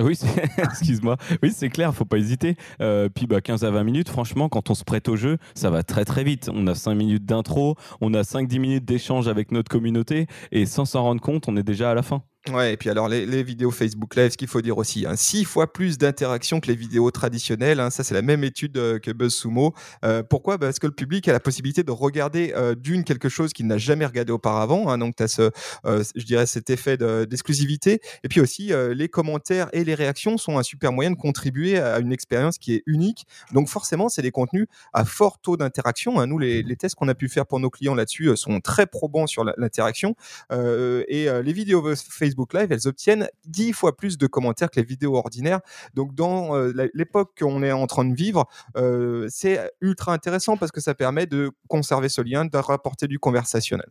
Oui, 0.00 0.18
excuse-moi. 0.58 1.16
Oui, 1.42 1.52
c'est 1.54 1.70
clair, 1.70 1.94
faut 1.94 2.04
pas 2.04 2.18
hésiter. 2.18 2.56
Euh, 2.80 3.08
puis 3.08 3.26
bah, 3.26 3.40
15 3.40 3.64
à 3.64 3.70
20 3.70 3.84
minutes, 3.84 4.08
franchement, 4.08 4.48
quand 4.48 4.70
on 4.70 4.74
se 4.74 4.84
prête 4.84 5.08
au 5.08 5.16
jeu, 5.16 5.38
ça 5.54 5.70
va 5.70 5.82
très 5.82 6.04
très 6.04 6.24
vite. 6.24 6.50
On 6.52 6.66
a 6.66 6.74
5 6.74 6.94
minutes 6.94 7.24
d'intro, 7.24 7.76
on 8.00 8.12
a 8.14 8.22
5-10 8.22 8.58
minutes 8.58 8.84
d'échange 8.84 9.28
avec 9.28 9.52
notre 9.52 9.70
communauté, 9.70 10.26
et 10.52 10.66
sans 10.66 10.84
s'en 10.84 11.02
rendre 11.02 11.20
compte, 11.20 11.48
on 11.48 11.56
est 11.56 11.62
déjà 11.62 11.90
à 11.90 11.94
la 11.94 12.02
fin. 12.02 12.22
Ouais, 12.52 12.74
et 12.74 12.76
puis 12.76 12.90
alors 12.90 13.08
les, 13.08 13.42
vidéos 13.42 13.72
Facebook 13.72 14.14
Live, 14.14 14.30
ce 14.30 14.36
qu'il 14.36 14.46
faut 14.46 14.60
dire 14.60 14.78
aussi, 14.78 15.04
hein, 15.04 15.16
six 15.16 15.44
fois 15.44 15.72
plus 15.72 15.98
d'interactions 15.98 16.60
que 16.60 16.68
les 16.68 16.76
vidéos 16.76 17.10
traditionnelles. 17.10 17.80
hein, 17.80 17.90
ça, 17.90 18.04
c'est 18.04 18.14
la 18.14 18.22
même 18.22 18.44
étude 18.44 18.76
euh, 18.78 19.00
que 19.00 19.10
BuzzSumo. 19.10 19.74
Euh, 20.04 20.22
pourquoi? 20.22 20.56
Parce 20.56 20.78
que 20.78 20.86
le 20.86 20.92
public 20.92 21.26
a 21.26 21.32
la 21.32 21.40
possibilité 21.40 21.82
de 21.82 21.90
regarder 21.90 22.52
euh, 22.54 22.76
d'une 22.76 23.02
quelque 23.02 23.28
chose 23.28 23.52
qu'il 23.52 23.66
n'a 23.66 23.78
jamais 23.78 24.06
regardé 24.06 24.30
auparavant. 24.30 24.88
hein, 24.88 24.96
donc, 24.98 25.16
tu 25.16 25.24
as 25.24 25.28
ce, 25.28 25.50
euh, 25.86 26.04
je 26.14 26.24
dirais, 26.24 26.46
cet 26.46 26.70
effet 26.70 26.96
de- 26.96 27.24
d'exclusivité. 27.24 28.00
Et 28.22 28.28
puis 28.28 28.40
aussi, 28.40 28.70
les 28.94 29.08
commentaires 29.08 29.68
et 29.72 29.82
les 29.82 29.94
réactions 29.94 30.38
sont 30.38 30.56
un 30.56 30.62
super 30.62 30.92
moyen 30.92 31.10
de 31.10 31.16
contribuer 31.16 31.78
à 31.78 31.98
une 31.98 32.12
expérience 32.12 32.58
qui 32.58 32.74
est 32.74 32.82
unique. 32.86 33.26
Donc, 33.52 33.68
forcément, 33.68 34.08
c'est 34.08 34.22
des 34.22 34.30
contenus 34.30 34.66
à 34.92 35.04
fort 35.04 35.40
taux 35.40 35.56
d'interaction. 35.56 36.20
hein. 36.20 36.26
Nous, 36.28 36.38
les, 36.38 36.62
les 36.62 36.76
tests 36.76 36.94
qu'on 36.94 37.08
a 37.08 37.14
pu 37.14 37.28
faire 37.28 37.46
pour 37.46 37.58
nos 37.58 37.70
clients 37.70 37.94
là-dessus 37.96 38.36
sont 38.36 38.60
très 38.60 38.86
probants 38.86 39.26
sur 39.26 39.42
l'interaction. 39.56 40.14
Et 40.52 41.26
les 41.42 41.52
vidéos 41.52 41.82
Facebook 41.96 42.35
Live, 42.54 42.70
elles 42.70 42.86
obtiennent 42.86 43.28
10 43.46 43.72
fois 43.72 43.96
plus 43.96 44.18
de 44.18 44.26
commentaires 44.26 44.70
que 44.70 44.80
les 44.80 44.86
vidéos 44.86 45.16
ordinaires. 45.16 45.60
Donc, 45.94 46.14
dans 46.14 46.56
euh, 46.56 46.72
l'époque 46.94 47.32
qu'on 47.38 47.62
est 47.62 47.72
en 47.72 47.86
train 47.86 48.04
de 48.04 48.14
vivre, 48.14 48.46
euh, 48.76 49.26
c'est 49.30 49.72
ultra 49.80 50.12
intéressant 50.12 50.56
parce 50.56 50.72
que 50.72 50.80
ça 50.80 50.94
permet 50.94 51.26
de 51.26 51.50
conserver 51.68 52.08
ce 52.08 52.20
lien, 52.20 52.44
de 52.44 52.56
rapporter 52.56 53.08
du 53.08 53.18
conversationnel. 53.18 53.88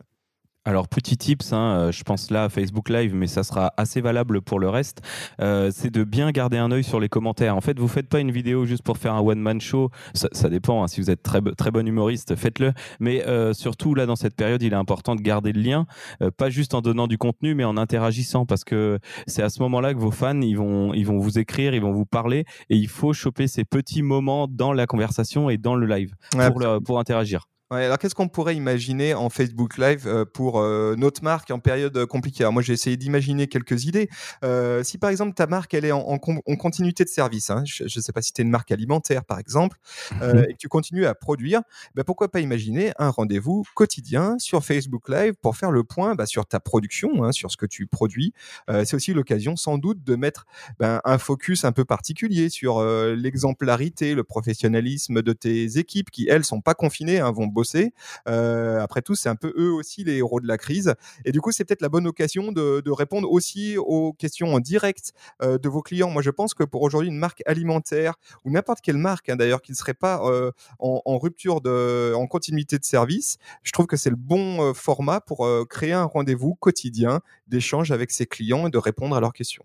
Alors, 0.68 0.88
petit 0.88 1.16
tips, 1.16 1.52
hein, 1.52 1.76
euh, 1.78 1.92
je 1.92 2.02
pense 2.02 2.28
là 2.32 2.42
à 2.42 2.48
Facebook 2.48 2.88
Live, 2.88 3.14
mais 3.14 3.28
ça 3.28 3.44
sera 3.44 3.72
assez 3.76 4.00
valable 4.00 4.42
pour 4.42 4.58
le 4.58 4.68
reste, 4.68 5.00
euh, 5.40 5.70
c'est 5.72 5.90
de 5.92 6.02
bien 6.02 6.32
garder 6.32 6.58
un 6.58 6.72
œil 6.72 6.82
sur 6.82 6.98
les 6.98 7.08
commentaires. 7.08 7.54
En 7.56 7.60
fait, 7.60 7.78
vous 7.78 7.86
faites 7.86 8.08
pas 8.08 8.18
une 8.18 8.32
vidéo 8.32 8.66
juste 8.66 8.82
pour 8.82 8.98
faire 8.98 9.14
un 9.14 9.20
one-man 9.20 9.60
show, 9.60 9.90
ça, 10.12 10.26
ça 10.32 10.48
dépend, 10.48 10.82
hein, 10.82 10.88
si 10.88 11.00
vous 11.00 11.08
êtes 11.08 11.22
très, 11.22 11.40
très 11.56 11.70
bon 11.70 11.86
humoriste, 11.86 12.34
faites-le. 12.34 12.72
Mais 12.98 13.24
euh, 13.28 13.52
surtout, 13.52 13.94
là, 13.94 14.06
dans 14.06 14.16
cette 14.16 14.34
période, 14.34 14.60
il 14.60 14.72
est 14.72 14.76
important 14.76 15.14
de 15.14 15.20
garder 15.20 15.52
le 15.52 15.60
lien, 15.60 15.86
euh, 16.20 16.32
pas 16.36 16.50
juste 16.50 16.74
en 16.74 16.80
donnant 16.80 17.06
du 17.06 17.16
contenu, 17.16 17.54
mais 17.54 17.62
en 17.62 17.76
interagissant, 17.76 18.44
parce 18.44 18.64
que 18.64 18.98
c'est 19.28 19.42
à 19.44 19.50
ce 19.50 19.62
moment-là 19.62 19.94
que 19.94 20.00
vos 20.00 20.10
fans, 20.10 20.40
ils 20.40 20.56
vont, 20.56 20.92
ils 20.94 21.06
vont 21.06 21.18
vous 21.20 21.38
écrire, 21.38 21.74
ils 21.74 21.80
vont 21.80 21.92
vous 21.92 22.06
parler, 22.06 22.44
et 22.70 22.76
il 22.76 22.88
faut 22.88 23.12
choper 23.12 23.46
ces 23.46 23.64
petits 23.64 24.02
moments 24.02 24.48
dans 24.48 24.72
la 24.72 24.88
conversation 24.88 25.48
et 25.48 25.58
dans 25.58 25.76
le 25.76 25.86
live 25.86 26.14
Ouais, 26.36 26.50
pour, 26.50 26.58
le- 26.58 26.80
pour 26.80 26.98
interagir. 26.98 27.46
Ouais, 27.72 27.84
alors 27.84 27.98
qu'est-ce 27.98 28.14
qu'on 28.14 28.28
pourrait 28.28 28.54
imaginer 28.54 29.12
en 29.14 29.28
Facebook 29.28 29.76
Live 29.76 30.06
euh, 30.06 30.24
pour 30.24 30.60
euh, 30.60 30.94
notre 30.96 31.24
marque 31.24 31.50
en 31.50 31.58
période 31.58 31.96
euh, 31.96 32.06
compliquée? 32.06 32.44
Alors 32.44 32.52
moi 32.52 32.62
j'ai 32.62 32.72
essayé 32.72 32.96
d'imaginer 32.96 33.48
quelques 33.48 33.86
idées. 33.86 34.08
Euh, 34.44 34.84
si 34.84 34.98
par 34.98 35.10
exemple 35.10 35.34
ta 35.34 35.48
marque 35.48 35.74
elle 35.74 35.84
est 35.84 35.90
en, 35.90 35.98
en 35.98 36.18
con- 36.18 36.42
en 36.46 36.54
continuité 36.54 37.02
de 37.02 37.08
service, 37.08 37.50
hein, 37.50 37.64
je 37.66 37.82
ne 37.82 37.88
sais 37.88 38.12
pas 38.12 38.22
si 38.22 38.32
tu 38.32 38.40
es 38.40 38.44
une 38.44 38.52
marque 38.52 38.70
alimentaire 38.70 39.24
par 39.24 39.40
exemple, 39.40 39.78
euh, 40.22 40.44
et 40.48 40.52
que 40.52 40.58
tu 40.58 40.68
continues 40.68 41.06
à 41.06 41.16
produire, 41.16 41.60
ben 41.96 42.04
pourquoi 42.04 42.30
pas 42.30 42.38
imaginer 42.38 42.92
un 43.00 43.10
rendez-vous 43.10 43.64
quotidien 43.74 44.36
sur 44.38 44.64
Facebook 44.64 45.08
Live 45.08 45.34
pour 45.42 45.56
faire 45.56 45.72
le 45.72 45.82
point 45.82 46.14
bah, 46.14 46.26
sur 46.26 46.46
ta 46.46 46.60
production, 46.60 47.24
hein, 47.24 47.32
sur 47.32 47.50
ce 47.50 47.56
que 47.56 47.66
tu 47.66 47.88
produis? 47.88 48.32
C'est 48.68 48.94
aussi 48.94 49.12
l'occasion 49.12 49.56
sans 49.56 49.76
doute 49.76 50.04
de 50.04 50.14
mettre 50.14 50.46
ben, 50.78 51.00
un 51.04 51.18
focus 51.18 51.64
un 51.64 51.72
peu 51.72 51.84
particulier 51.84 52.48
sur 52.48 52.80
l'exemplarité, 52.84 54.14
le 54.14 54.22
professionnalisme 54.22 55.20
de 55.20 55.32
tes 55.32 55.78
équipes 55.78 56.12
qui 56.12 56.28
elles 56.28 56.44
sont 56.44 56.60
pas 56.60 56.74
confinées, 56.74 57.18
hein, 57.18 57.32
vont 57.32 57.55
bosser. 57.56 57.94
Euh, 58.28 58.80
après 58.80 59.02
tout, 59.02 59.14
c'est 59.14 59.30
un 59.30 59.34
peu 59.34 59.52
eux 59.56 59.72
aussi 59.72 60.04
les 60.04 60.18
héros 60.18 60.40
de 60.40 60.46
la 60.46 60.58
crise. 60.58 60.94
Et 61.24 61.32
du 61.32 61.40
coup, 61.40 61.52
c'est 61.52 61.64
peut-être 61.64 61.80
la 61.80 61.88
bonne 61.88 62.06
occasion 62.06 62.52
de, 62.52 62.90
répondre 62.90 63.30
aussi 63.30 63.76
aux 63.76 64.12
questions 64.14 64.54
en 64.54 64.60
direct 64.60 65.12
euh, 65.42 65.58
de 65.58 65.68
vos 65.68 65.82
clients. 65.82 66.10
Moi, 66.10 66.22
je 66.22 66.30
pense 66.30 66.54
que 66.54 66.64
pour 66.64 66.82
aujourd'hui, 66.82 67.08
une 67.10 67.18
marque 67.18 67.42
alimentaire 67.46 68.14
ou 68.44 68.50
n'importe 68.50 68.80
quelle 68.80 68.96
marque, 68.96 69.28
hein, 69.28 69.36
d'ailleurs, 69.36 69.60
qui 69.60 69.72
ne 69.72 69.76
serait 69.76 69.94
pas 69.94 70.22
euh, 70.24 70.50
en, 70.78 71.02
en 71.04 71.18
rupture 71.18 71.60
de, 71.60 72.14
en 72.14 72.26
continuité 72.26 72.78
de 72.78 72.84
service, 72.84 73.38
je 73.62 73.72
trouve 73.72 73.86
que 73.86 73.96
c'est 73.96 74.10
le 74.10 74.16
bon 74.16 74.72
format 74.74 75.20
pour 75.20 75.48
créer 75.68 75.92
un 75.92 76.04
rendez-vous 76.04 76.54
quotidien 76.54 77.20
d'échange 77.48 77.90
avec 77.90 78.10
ses 78.10 78.26
clients 78.26 78.68
et 78.68 78.70
de 78.70 78.78
répondre 78.78 79.16
à 79.16 79.20
leurs 79.20 79.32
questions. 79.32 79.64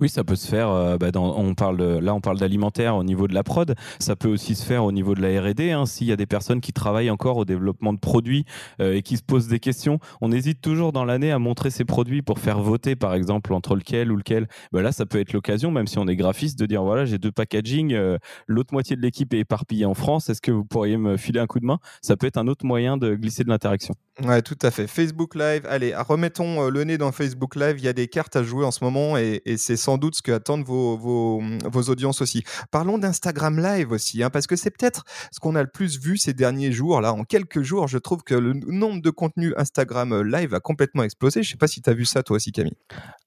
Oui, 0.00 0.08
ça 0.08 0.22
peut 0.24 0.36
se 0.36 0.46
faire. 0.48 0.68
euh, 0.70 0.96
bah, 0.96 1.10
dans, 1.10 1.36
on 1.36 1.54
parle 1.54 1.76
de- 1.76 1.98
là, 1.98 2.14
on 2.14 2.20
parle 2.20 2.38
d'alimentaire 2.38 2.96
au 2.96 3.04
niveau 3.04 3.26
de 3.28 3.34
la 3.34 3.42
prod. 3.42 3.74
Ça 3.98 4.16
peut 4.16 4.28
aussi 4.28 4.54
se 4.54 4.64
faire 4.64 4.84
au 4.84 4.92
niveau 4.92 5.14
de 5.14 5.20
la 5.20 5.40
R&D. 5.40 5.70
hein, 5.72 5.86
S'il 5.86 6.06
y 6.06 6.12
a 6.12 6.16
des 6.16 6.26
personnes 6.26 6.60
qui 6.60 6.72
travaillent 6.72 7.10
encore 7.10 7.36
au 7.36 7.44
développement 7.44 7.92
de 7.92 7.98
produits 7.98 8.44
euh, 8.80 8.94
et 8.94 9.02
qui 9.02 9.16
se 9.16 9.22
posent 9.22 9.48
des 9.48 9.58
questions, 9.60 9.98
on 10.20 10.30
hésite 10.32 10.60
toujours 10.60 10.92
dans 10.92 11.04
l'année 11.04 11.32
à 11.32 11.38
montrer 11.38 11.70
ces 11.70 11.84
produits 11.84 12.22
pour 12.22 12.38
faire 12.38 12.60
voter, 12.60 12.94
par 12.96 13.14
exemple, 13.14 13.52
entre 13.52 13.74
lequel 13.74 14.12
ou 14.12 14.16
lequel. 14.16 14.46
Bah, 14.72 14.82
là, 14.82 14.92
ça 14.92 15.06
peut 15.06 15.18
être 15.20 15.32
l'occasion, 15.32 15.70
même 15.70 15.86
si 15.86 15.98
on 15.98 16.06
est 16.06 16.16
graphiste, 16.16 16.58
de 16.58 16.66
dire 16.66 16.82
voilà, 16.82 17.04
j'ai 17.04 17.18
deux 17.18 17.32
packaging. 17.32 17.92
euh, 17.92 18.18
L'autre 18.46 18.72
moitié 18.72 18.96
de 18.96 19.00
l'équipe 19.02 19.32
est 19.34 19.40
éparpillée 19.40 19.84
en 19.86 19.94
France. 19.94 20.28
Est-ce 20.30 20.40
que 20.40 20.52
vous 20.52 20.64
pourriez 20.64 20.96
me 20.96 21.16
filer 21.16 21.40
un 21.40 21.46
coup 21.46 21.60
de 21.60 21.66
main? 21.66 21.78
Ça 22.02 22.16
peut 22.16 22.26
être 22.26 22.36
un 22.38 22.46
autre 22.48 22.64
moyen 22.66 22.96
de 22.96 23.14
glisser 23.14 23.42
de 23.44 23.48
l'interaction. 23.48 23.94
Ouais, 24.24 24.40
tout 24.40 24.58
à 24.62 24.70
fait. 24.70 24.86
Facebook 24.86 25.34
Live, 25.34 25.66
allez, 25.68 25.94
remettons 25.96 26.66
euh, 26.66 26.70
le 26.70 26.84
nez 26.84 26.96
dans 26.96 27.10
Facebook 27.10 27.56
Live. 27.56 27.76
Il 27.78 27.84
y 27.84 27.88
a 27.88 27.92
des 27.92 28.06
cartes 28.06 28.36
à 28.36 28.44
jouer 28.44 28.64
en 28.64 28.70
ce 28.70 28.84
moment 28.84 29.16
et, 29.16 29.42
c'est 29.56 29.76
sans 29.76 29.98
doute 29.98 30.14
ce 30.14 30.22
que 30.22 30.30
attendent 30.30 30.64
vos, 30.64 30.96
vos, 30.96 31.42
vos 31.64 31.82
audiences 31.90 32.22
aussi. 32.22 32.44
Parlons 32.70 32.98
d'Instagram 32.98 33.58
Live 33.58 33.90
aussi, 33.90 34.22
hein, 34.22 34.30
parce 34.30 34.46
que 34.46 34.54
c'est 34.54 34.70
peut-être 34.70 35.04
ce 35.32 35.40
qu'on 35.40 35.56
a 35.56 35.62
le 35.62 35.68
plus 35.68 35.98
vu 36.00 36.18
ces 36.18 36.34
derniers 36.34 36.70
jours. 36.70 37.00
Là, 37.00 37.12
en 37.12 37.24
quelques 37.24 37.62
jours, 37.62 37.88
je 37.88 37.98
trouve 37.98 38.22
que 38.22 38.34
le 38.34 38.52
nombre 38.52 39.02
de 39.02 39.10
contenus 39.10 39.54
Instagram 39.56 40.12
euh, 40.12 40.22
Live 40.22 40.54
a 40.54 40.60
complètement 40.60 41.02
explosé. 41.02 41.42
Je 41.42 41.50
sais 41.50 41.56
pas 41.56 41.66
si 41.66 41.82
tu 41.82 41.90
as 41.90 41.94
vu 41.94 42.04
ça 42.04 42.22
toi 42.22 42.36
aussi, 42.36 42.52
Camille. 42.52 42.76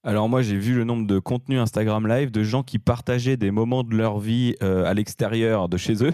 Alors 0.04 0.30
moi, 0.30 0.44
j'ai 0.44 0.58
vu 0.58 0.76
le 0.76 0.86
nombre 0.86 1.08
de 1.08 1.20
contenus 1.20 1.60
Instagram 1.60 2.08
Live 2.08 2.32
de 2.32 2.44
gens 2.44 2.64
qui 2.64 2.80
partageaient 2.80 3.38
des 3.38 3.52
moments 3.52 3.84
de 3.84 3.96
leur 3.96 4.20
vie 4.20 4.56
euh, 4.64 4.86
à 4.86 4.94
l'extérieur 4.94 5.68
de 5.68 5.78
chez 5.78 5.96
eux 6.04 6.14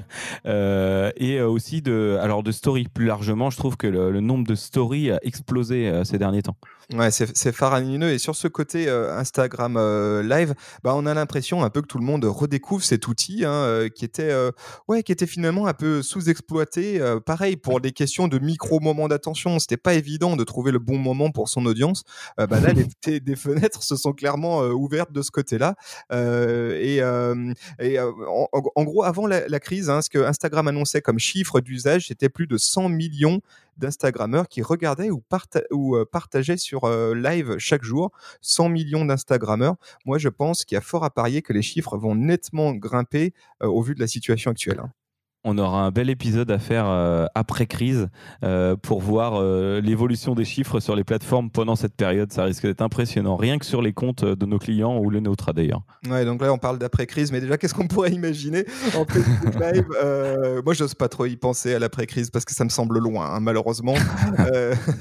et 1.18 1.42
aussi 1.42 1.82
de, 1.82 2.18
alors 2.22 2.42
de 2.42 2.52
story 2.52 2.88
plus 2.92 3.06
largement. 3.06 3.50
Je 3.50 3.58
trouve 3.58 3.78
que 3.78 3.88
le, 3.88 4.12
le 4.12 4.22
nombre 4.22 4.48
de 4.48 4.56
story 4.72 5.12
a 5.12 5.20
explosé 5.22 5.90
euh, 5.90 6.06
ces 6.06 6.18
derniers 6.18 6.42
temps. 6.42 6.56
Ouais, 6.94 7.10
c'est 7.12 7.52
faramineux. 7.54 8.12
Et 8.12 8.18
sur 8.18 8.36
ce 8.36 8.48
côté 8.48 8.90
euh, 8.90 9.18
Instagram 9.18 9.78
euh, 9.78 10.24
Live, 10.24 10.54
bah, 10.84 10.94
on 10.96 11.06
a 11.06 11.14
l'impression 11.14 11.64
un 11.64 11.70
peu 11.70 11.82
que 11.82 11.88
tout 11.88 11.98
le 11.98 12.04
monde 12.04 12.26
redécouvre 12.26 12.84
cet 12.84 13.08
outil 13.08 13.46
hein, 13.46 13.52
euh, 13.52 13.90
qui, 13.90 14.04
était, 14.04 14.34
ouais, 14.88 15.04
qui 15.04 15.12
était 15.12 15.28
finalement 15.28 15.68
un 15.68 15.74
peu 15.74 16.02
sous-exploité. 16.02 17.00
Pareil, 17.26 17.56
pour 17.56 17.80
des 17.80 17.92
questions 17.92 18.28
de 18.28 18.40
micro-moments 18.40 19.08
d'attention, 19.08 19.60
c'était 19.60 19.78
pas 19.78 19.94
évident 19.94 20.36
de 20.36 20.44
trouver 20.44 20.72
le 20.72 20.80
bon 20.80 20.98
moment 20.98 21.32
pour 21.32 21.50
son 21.50 21.66
audience. 21.66 22.04
Bah, 22.38 22.60
là, 22.60 22.74
les, 23.08 23.20
des 23.20 23.36
fenêtres 23.36 23.84
se 23.84 23.96
sont 23.96 24.14
clairement 24.14 24.62
ouvertes 24.62 25.12
de 25.12 25.22
ce 25.22 25.32
côté-là. 25.32 25.76
et, 26.12 26.98
et 27.80 28.00
en, 28.00 28.48
en, 28.76 28.84
gros, 28.84 29.04
avant 29.04 29.28
la, 29.28 29.48
la 29.48 29.60
crise, 29.60 29.90
hein, 29.90 30.02
ce 30.02 30.10
que 30.10 30.20
Instagram 30.20 30.68
annonçait 30.68 31.02
comme 31.02 31.20
chiffre 31.20 31.62
d'usage, 31.62 32.08
c'était 32.08 32.30
plus 32.30 32.48
de 32.48 32.58
100 32.58 32.90
millions 32.90 33.42
d'Instagrammeurs 33.82 34.48
qui 34.48 34.62
regardaient 34.62 35.10
ou, 35.10 35.24
euh, 35.96 36.06
partageaient 36.10 36.58
sur 36.58 36.86
euh, 36.86 37.14
live 37.14 37.58
chaque 37.58 37.84
jour 37.84 38.12
100 38.42 38.70
millions 38.70 39.06
d'Instagrammeurs. 39.06 39.76
Moi, 40.06 40.18
je 40.18 40.30
pense 40.30 40.64
qu'il 40.64 40.76
y 40.76 40.78
a 40.78 40.82
fort 40.82 41.04
à 41.04 41.10
parier 41.10 41.42
que 41.42 41.52
les 41.52 41.62
chiffres 41.62 41.98
vont 41.98 42.16
nettement 42.16 42.72
grimper 42.74 43.34
euh, 43.62 43.68
au 43.68 43.82
vu 43.82 43.96
de 43.96 44.00
la 44.00 44.08
situation 44.08 44.52
actuelle. 44.52 44.80
Hein 44.80 44.92
on 45.44 45.58
aura 45.58 45.82
un 45.82 45.92
bel 45.92 46.10
épisode 46.10 46.52
à 46.52 46.60
faire 46.60 46.86
euh, 46.88 47.26
après 47.34 47.66
crise 47.66 48.10
euh, 48.44 48.76
pour 48.76 49.02
voir 49.02 49.34
euh, 49.36 49.82
l'évolution 49.82 50.36
des 50.36 50.46
chiffres 50.46 50.80
sur 50.80 50.96
les 50.96 51.04
plateformes 51.04 51.50
pendant 51.50 51.76
cette 51.76 51.96
période. 51.96 52.32
Ça 52.32 52.44
risque 52.44 52.64
d'être 52.64 52.82
impressionnant, 52.82 53.36
rien 53.38 53.58
que 53.58 53.66
sur 53.66 53.82
les 53.82 53.94
comptes 53.94 54.24
de 54.24 54.46
nos 54.46 54.60
clients 54.60 55.00
ou 55.00 55.10
les 55.10 55.22
nôtres 55.22 55.54
d'ailleurs. 55.54 55.82
Ouais, 56.08 56.26
donc 56.26 56.42
là 56.42 56.54
on 56.54 56.60
parle 56.60 56.78
d'après 56.78 57.08
crise, 57.08 57.32
mais 57.32 57.42
déjà 57.42 57.58
qu'est-ce 57.58 57.74
qu'on 57.74 57.88
pourrait 57.88 58.12
imaginer 58.12 58.66
en 58.96 59.06
live 59.60 60.62
Moi, 60.64 60.74
j'ose 60.74 60.94
pas 60.94 61.10
trop 61.10 61.26
y 61.26 61.36
penser 61.38 61.74
à 61.74 61.80
l'après 61.80 62.06
crise 62.06 62.30
parce 62.30 62.46
que 62.46 62.54
ça 62.54 62.64
me 62.64 62.70
semble 62.70 63.00
loin, 63.00 63.34
hein, 63.34 63.40
malheureusement. 63.40 63.96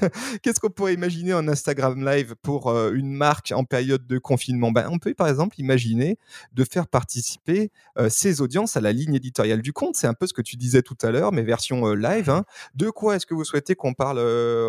qu'est-ce 0.43 0.61
qu'on 0.61 0.71
pourrait 0.71 0.95
imaginer 0.95 1.35
en 1.35 1.47
Instagram 1.49 2.05
live 2.05 2.35
pour 2.43 2.75
une 2.93 3.13
marque 3.13 3.53
en 3.55 3.65
période 3.65 4.07
de 4.07 4.19
confinement? 4.19 4.73
Ben, 4.73 4.89
on 4.91 4.99
peut 4.99 5.13
par 5.13 5.29
exemple 5.29 5.57
imaginer 5.59 6.19
de 6.55 6.65
faire 6.65 6.87
participer 6.87 7.71
ses 8.09 8.41
audiences 8.41 8.77
à 8.77 8.81
la 8.81 8.93
ligne 8.93 9.15
éditoriale 9.15 9.61
du 9.61 9.73
compte. 9.73 9.97
C'est 9.97 10.07
un 10.07 10.15
peu 10.15 10.27
ce 10.31 10.35
que 10.35 10.43
tu 10.43 10.57
disais 10.57 10.83
tout 10.83 10.97
à 11.03 11.11
l'heure, 11.11 11.33
mais 11.33 11.43
version 11.43 11.93
live. 11.95 12.31
Hein. 12.31 12.45
De 12.75 12.89
quoi 12.91 13.17
est-ce 13.17 13.27
que 13.27 13.35
vous 13.35 13.45
souhaitez 13.45 13.75
qu'on 13.75 13.95
parle 13.95 14.19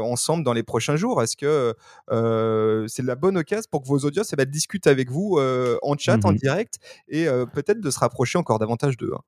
ensemble 0.04 0.44
dans 0.44 0.54
les 0.54 0.64
prochains 0.64 0.98
jours? 0.98 1.22
Est-ce 1.24 1.38
que 1.38 1.74
c'est 2.88 3.04
la 3.04 3.16
bonne 3.16 3.38
occasion 3.38 3.68
pour 3.72 3.82
que 3.84 3.88
vos 3.88 4.00
audiences 4.00 4.34
eh 4.34 4.36
ben, 4.36 4.46
discutent 4.46 4.88
avec 4.88 5.10
vous 5.10 5.40
en 5.82 5.98
chat, 5.98 6.18
mmh 6.18 6.26
en 6.26 6.34
direct, 6.34 6.80
et 7.08 7.28
peut-être 7.54 7.80
de 7.80 7.90
se 7.90 8.00
rapprocher 8.00 8.38
encore 8.38 8.60
davantage 8.60 8.98
d'eux 8.98 9.12
hein? 9.16 9.22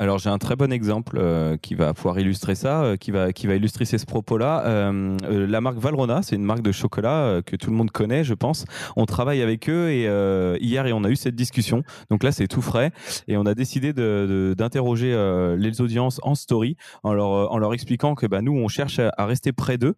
Alors 0.00 0.18
j'ai 0.18 0.30
un 0.30 0.38
très 0.38 0.54
bon 0.54 0.72
exemple 0.72 1.18
euh, 1.18 1.56
qui 1.56 1.74
va 1.74 1.92
pouvoir 1.92 2.20
illustrer 2.20 2.54
ça, 2.54 2.84
euh, 2.84 2.96
qui, 2.96 3.10
va, 3.10 3.32
qui 3.32 3.48
va 3.48 3.56
illustrer 3.56 3.84
ces 3.84 3.98
propos-là. 4.06 4.64
Euh, 4.64 5.16
euh, 5.24 5.44
la 5.44 5.60
marque 5.60 5.78
Valrona, 5.78 6.22
c'est 6.22 6.36
une 6.36 6.44
marque 6.44 6.62
de 6.62 6.70
chocolat 6.70 7.22
euh, 7.24 7.42
que 7.42 7.56
tout 7.56 7.70
le 7.70 7.76
monde 7.76 7.90
connaît, 7.90 8.22
je 8.22 8.34
pense. 8.34 8.64
On 8.94 9.06
travaille 9.06 9.42
avec 9.42 9.68
eux 9.68 9.90
et 9.90 10.04
hier 10.60 10.86
et 10.86 10.92
on 10.92 11.02
a 11.02 11.10
eu 11.10 11.16
cette 11.16 11.34
discussion. 11.34 11.82
Donc 12.10 12.22
là 12.22 12.30
c'est 12.30 12.46
tout 12.46 12.62
frais 12.62 12.92
et 13.26 13.36
on 13.36 13.44
a 13.44 13.54
décidé 13.54 13.92
d'interroger 13.92 15.10
de, 15.10 15.56
de, 15.56 15.56
les 15.58 15.80
audiences 15.80 16.20
en 16.22 16.36
story 16.36 16.76
en 17.02 17.12
leur, 17.12 17.52
en 17.52 17.58
leur 17.58 17.74
expliquant 17.74 18.14
que 18.14 18.26
bah, 18.26 18.40
nous 18.40 18.52
on 18.52 18.68
cherche 18.68 19.00
à, 19.00 19.12
à 19.18 19.26
rester 19.26 19.52
près 19.52 19.78
d'eux 19.78 19.96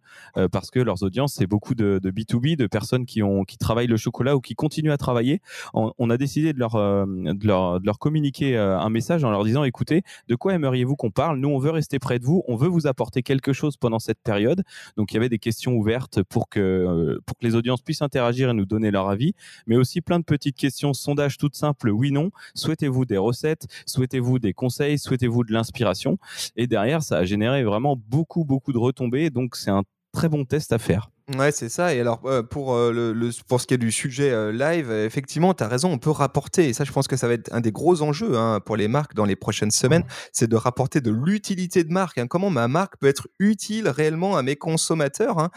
parce 0.51 0.71
que 0.71 0.79
leurs 0.79 1.03
audiences 1.03 1.35
c'est 1.35 1.47
beaucoup 1.47 1.75
de, 1.75 1.99
de, 2.01 2.09
B2B, 2.09 2.55
de 2.55 2.65
personnes 2.65 3.05
qui, 3.05 3.21
ont, 3.21 3.43
qui 3.43 3.59
travaillent 3.59 3.85
le 3.87 3.97
chocolat 3.97 4.35
ou 4.35 4.41
qui 4.41 4.55
continuent 4.55 4.91
à 4.91 4.97
travailler. 4.97 5.41
On, 5.75 5.91
on 5.99 6.09
a 6.09 6.17
décidé 6.17 6.53
de 6.53 6.59
leur, 6.59 6.73
de 6.73 7.47
leur, 7.47 7.79
de 7.79 7.85
leur 7.85 7.99
communiquer 7.99 8.57
un 8.57 8.89
message 8.89 9.23
en 9.23 9.29
leur 9.29 9.43
disant 9.43 9.63
écoutez 9.63 9.90
de 10.27 10.35
quoi 10.35 10.53
aimeriez-vous 10.53 10.95
qu'on 10.95 11.11
parle? 11.11 11.39
Nous, 11.39 11.49
on 11.49 11.59
veut 11.59 11.71
rester 11.71 11.99
près 11.99 12.19
de 12.19 12.25
vous, 12.25 12.43
on 12.47 12.55
veut 12.55 12.67
vous 12.67 12.87
apporter 12.87 13.23
quelque 13.23 13.53
chose 13.53 13.77
pendant 13.77 13.99
cette 13.99 14.19
période. 14.23 14.63
Donc, 14.97 15.11
il 15.11 15.15
y 15.15 15.17
avait 15.17 15.29
des 15.29 15.39
questions 15.39 15.73
ouvertes 15.73 16.23
pour 16.23 16.49
que, 16.49 16.59
euh, 16.59 17.19
pour 17.25 17.37
que 17.37 17.45
les 17.45 17.55
audiences 17.55 17.81
puissent 17.81 18.01
interagir 18.01 18.49
et 18.49 18.53
nous 18.53 18.65
donner 18.65 18.91
leur 18.91 19.09
avis, 19.09 19.33
mais 19.67 19.75
aussi 19.75 20.01
plein 20.01 20.19
de 20.19 20.25
petites 20.25 20.57
questions, 20.57 20.93
sondages 20.93 21.37
toutes 21.37 21.55
simples, 21.55 21.89
oui, 21.89 22.11
non. 22.11 22.31
Souhaitez-vous 22.55 23.05
des 23.05 23.17
recettes? 23.17 23.67
Souhaitez-vous 23.85 24.39
des 24.39 24.53
conseils? 24.53 24.97
Souhaitez-vous 24.97 25.43
de 25.43 25.53
l'inspiration? 25.53 26.17
Et 26.55 26.67
derrière, 26.67 27.03
ça 27.03 27.17
a 27.17 27.23
généré 27.25 27.63
vraiment 27.63 27.95
beaucoup, 27.95 28.45
beaucoup 28.45 28.73
de 28.73 28.77
retombées. 28.77 29.29
Donc, 29.29 29.55
c'est 29.55 29.71
un 29.71 29.83
très 30.11 30.29
bon 30.29 30.45
test 30.45 30.71
à 30.73 30.79
faire. 30.79 31.09
Ouais, 31.37 31.51
c'est 31.51 31.69
ça. 31.69 31.93
Et 31.93 31.99
alors, 32.01 32.21
euh, 32.25 32.43
pour, 32.43 32.73
euh, 32.73 32.91
le, 32.91 33.13
le, 33.13 33.29
pour 33.47 33.61
ce 33.61 33.67
qui 33.67 33.73
est 33.73 33.77
du 33.77 33.91
sujet 33.91 34.31
euh, 34.31 34.51
live, 34.51 34.91
effectivement, 34.91 35.53
tu 35.53 35.63
as 35.63 35.67
raison, 35.67 35.91
on 35.91 35.97
peut 35.97 36.09
rapporter. 36.09 36.67
Et 36.67 36.73
ça, 36.73 36.83
je 36.83 36.91
pense 36.91 37.07
que 37.07 37.15
ça 37.15 37.27
va 37.27 37.35
être 37.35 37.53
un 37.53 37.61
des 37.61 37.71
gros 37.71 38.01
enjeux 38.01 38.37
hein, 38.37 38.59
pour 38.59 38.75
les 38.75 38.87
marques 38.87 39.13
dans 39.13 39.25
les 39.25 39.35
prochaines 39.35 39.71
semaines. 39.71 40.03
C'est 40.33 40.47
de 40.47 40.55
rapporter 40.55 40.99
de 40.99 41.11
l'utilité 41.11 41.83
de 41.83 41.91
marque. 41.91 42.17
Hein, 42.17 42.27
comment 42.27 42.49
ma 42.49 42.67
marque 42.67 42.97
peut 42.97 43.07
être 43.07 43.27
utile 43.39 43.87
réellement 43.87 44.35
à 44.35 44.43
mes 44.43 44.55
consommateurs. 44.55 45.39
Hein. 45.39 45.51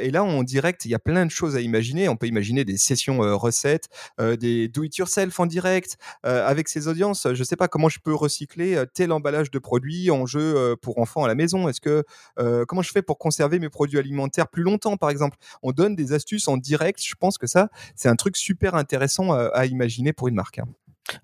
et 0.00 0.10
là, 0.10 0.22
en 0.22 0.42
direct, 0.42 0.84
il 0.84 0.90
y 0.90 0.94
a 0.94 0.98
plein 0.98 1.26
de 1.26 1.30
choses 1.30 1.56
à 1.56 1.60
imaginer. 1.60 2.08
On 2.08 2.16
peut 2.16 2.26
imaginer 2.26 2.64
des 2.64 2.76
sessions 2.76 3.18
recettes, 3.36 3.88
des 4.18 4.68
do-it-yourself 4.68 5.38
en 5.40 5.46
direct 5.46 5.96
avec 6.22 6.68
ces 6.68 6.88
audiences. 6.88 7.26
Je 7.32 7.44
sais 7.44 7.56
pas 7.56 7.68
comment 7.68 7.88
je 7.88 7.98
peux 8.00 8.14
recycler 8.14 8.82
tel 8.94 9.12
emballage 9.12 9.50
de 9.50 9.58
produits 9.58 10.10
en 10.10 10.26
jeu 10.26 10.76
pour 10.80 10.98
enfants 10.98 11.24
à 11.24 11.28
la 11.28 11.34
maison. 11.34 11.68
Est-ce 11.68 11.80
que 11.80 12.04
comment 12.66 12.82
je 12.82 12.92
fais 12.92 13.02
pour 13.02 13.18
conserver 13.18 13.58
mes 13.58 13.68
produits 13.68 13.98
alimentaires 13.98 14.48
plus 14.48 14.62
longtemps, 14.62 14.96
par 14.96 15.10
exemple 15.10 15.15
exemple. 15.16 15.38
On 15.62 15.72
donne 15.72 15.96
des 15.96 16.12
astuces 16.12 16.48
en 16.48 16.56
direct. 16.56 17.02
Je 17.02 17.14
pense 17.18 17.38
que 17.38 17.46
ça, 17.46 17.68
c'est 17.94 18.08
un 18.08 18.16
truc 18.16 18.36
super 18.36 18.74
intéressant 18.74 19.32
à, 19.32 19.46
à 19.54 19.66
imaginer 19.66 20.12
pour 20.12 20.28
une 20.28 20.34
marque. 20.34 20.58
Hein. 20.58 20.66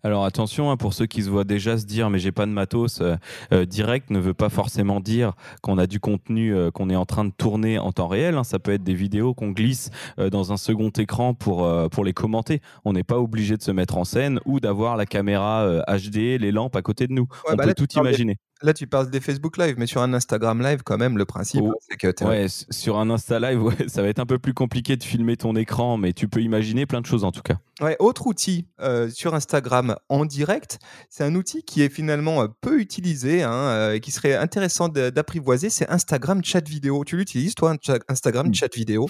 Alors 0.03 0.25
attention, 0.25 0.71
hein, 0.71 0.77
pour 0.77 0.95
ceux 0.95 1.07
qui 1.07 1.23
se 1.23 1.31
voient 1.31 1.45
déjà 1.45 1.79
se 1.79 1.85
dire 1.85 2.11
mais 2.11 2.19
j'ai 2.19 2.33
pas 2.33 2.47
de 2.47 2.51
matos, 2.51 3.01
euh, 3.01 3.17
euh, 3.53 3.65
direct 3.65 4.11
ne 4.11 4.19
veut 4.19 4.35
pas 4.35 4.49
forcément 4.49 5.01
dire 5.01 5.33
qu'on 5.63 5.79
a 5.79 5.87
du 5.87 6.01
contenu 6.01 6.55
euh, 6.55 6.71
qu'on 6.71 6.91
est 6.91 6.97
en 6.97 7.07
train 7.07 7.25
de 7.25 7.33
tourner 7.37 7.79
en 7.79 7.93
temps 7.93 8.09
réel. 8.09 8.37
Hein. 8.37 8.45
Ça 8.45 8.59
peut 8.59 8.73
être 8.73 8.85
des 8.85 8.95
vidéos 8.95 9.35
qu'on 9.35 9.51
glisse 9.51 9.91
euh, 10.19 10.31
dans 10.31 10.53
un 10.53 10.57
second 10.57 10.91
écran 10.91 11.35
pour, 11.35 11.65
euh, 11.65 11.89
pour 11.89 12.05
les 12.05 12.13
commenter. 12.13 12.61
On 12.85 12.93
n'est 12.93 13.05
pas 13.05 13.19
obligé 13.19 13.57
de 13.57 13.63
se 13.63 13.71
mettre 13.71 13.97
en 13.97 14.05
scène 14.05 14.41
ou 14.45 14.61
d'avoir 14.61 14.97
la 14.97 15.07
caméra 15.07 15.83
HD, 15.89 16.39
les 16.39 16.53
lampes 16.53 16.77
à 16.77 16.83
côté 16.83 17.07
de 17.07 17.13
nous. 17.13 17.23
Ouais, 17.23 17.53
On 17.53 17.57
bah 17.57 17.65
peut 17.65 17.71
là, 17.71 17.75
tout 17.75 17.89
imaginer. 17.95 18.39
Là 18.63 18.75
tu 18.75 18.87
parles 18.87 19.11
des 19.11 19.21
Facebook 19.21 19.57
Live, 19.57 19.75
mais 19.79 19.87
sur 19.87 20.03
un 20.03 20.13
Instagram 20.15 20.63
Live 20.63 20.83
quand 20.85 20.99
même 20.99 21.19
le 21.19 21.25
principe 21.25 21.63
oh, 21.65 21.75
c'est 21.81 21.97
que 21.97 22.25
ouais, 22.25 22.47
sur 22.49 22.99
un 22.99 23.11
Insta 23.11 23.39
Live 23.39 23.63
ouais, 23.63 23.89
ça 23.89 24.03
va 24.03 24.09
être 24.09 24.19
un 24.19 24.27
peu 24.27 24.39
plus 24.39 24.55
compliqué 24.55 24.97
de 24.97 25.03
filmer 25.05 25.37
ton 25.37 25.57
écran, 25.57 25.97
mais 25.97 26.13
tu 26.13 26.29
peux 26.29 26.41
imaginer 26.41 26.87
plein 26.87 27.01
de 27.01 27.07
choses 27.07 27.25
en 27.25 27.33
tout 27.33 27.43
cas. 27.43 27.57
Ouais, 27.81 27.97
autre 27.99 28.27
outil 28.27 28.67
sur 29.13 29.35
Instagram 29.35 29.97
en 30.09 30.25
direct, 30.25 30.79
c'est 31.09 31.25
un 31.25 31.35
outil 31.35 31.63
qui 31.63 31.83
est 31.83 31.89
finalement 31.89 32.47
peu 32.61 32.81
utilisé 32.81 33.43
hein, 33.43 33.93
et 33.93 34.01
qui 34.01 34.11
serait 34.11 34.37
intéressant 34.37 34.89
d'apprivoiser, 34.89 35.71
c'est 35.71 35.89
Instagram 35.89 36.43
chat 36.45 36.67
vidéo. 36.69 37.05
Tu 37.05 37.17
l'utilises 37.17 37.55
toi, 37.55 37.77
Instagram 38.09 38.49
mmh. 38.49 38.55
chat 38.55 38.75
vidéo? 38.75 39.09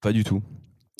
Pas 0.00 0.12
du 0.12 0.24
tout. 0.24 0.42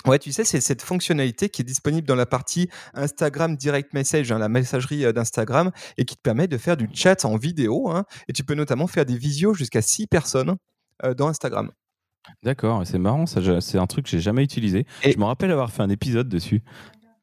Ouais, 0.06 0.18
tu 0.18 0.32
sais, 0.32 0.44
c'est 0.44 0.60
cette 0.60 0.82
fonctionnalité 0.82 1.48
qui 1.48 1.62
est 1.62 1.64
disponible 1.64 2.06
dans 2.06 2.14
la 2.14 2.26
partie 2.26 2.68
Instagram 2.94 3.56
Direct 3.56 3.92
Message, 3.94 4.32
hein, 4.32 4.38
la 4.38 4.48
messagerie 4.48 5.12
d'Instagram, 5.12 5.70
et 5.96 6.04
qui 6.04 6.16
te 6.16 6.20
permet 6.20 6.48
de 6.48 6.58
faire 6.58 6.76
du 6.76 6.88
chat 6.92 7.24
en 7.24 7.36
vidéo. 7.36 7.90
Hein, 7.90 8.04
et 8.28 8.32
tu 8.32 8.44
peux 8.44 8.54
notamment 8.54 8.86
faire 8.86 9.04
des 9.04 9.16
visios 9.16 9.54
jusqu'à 9.54 9.82
6 9.82 10.06
personnes 10.06 10.56
euh, 11.04 11.14
dans 11.14 11.28
Instagram. 11.28 11.70
D'accord, 12.42 12.86
c'est 12.86 12.98
marrant, 12.98 13.26
c'est 13.26 13.78
un 13.78 13.86
truc 13.86 14.04
que 14.04 14.10
j'ai 14.10 14.20
jamais 14.20 14.44
utilisé. 14.44 14.86
Et 15.02 15.12
je 15.12 15.18
me 15.18 15.24
rappelle 15.24 15.50
avoir 15.50 15.72
fait 15.72 15.82
un 15.82 15.90
épisode 15.90 16.28
dessus. 16.28 16.62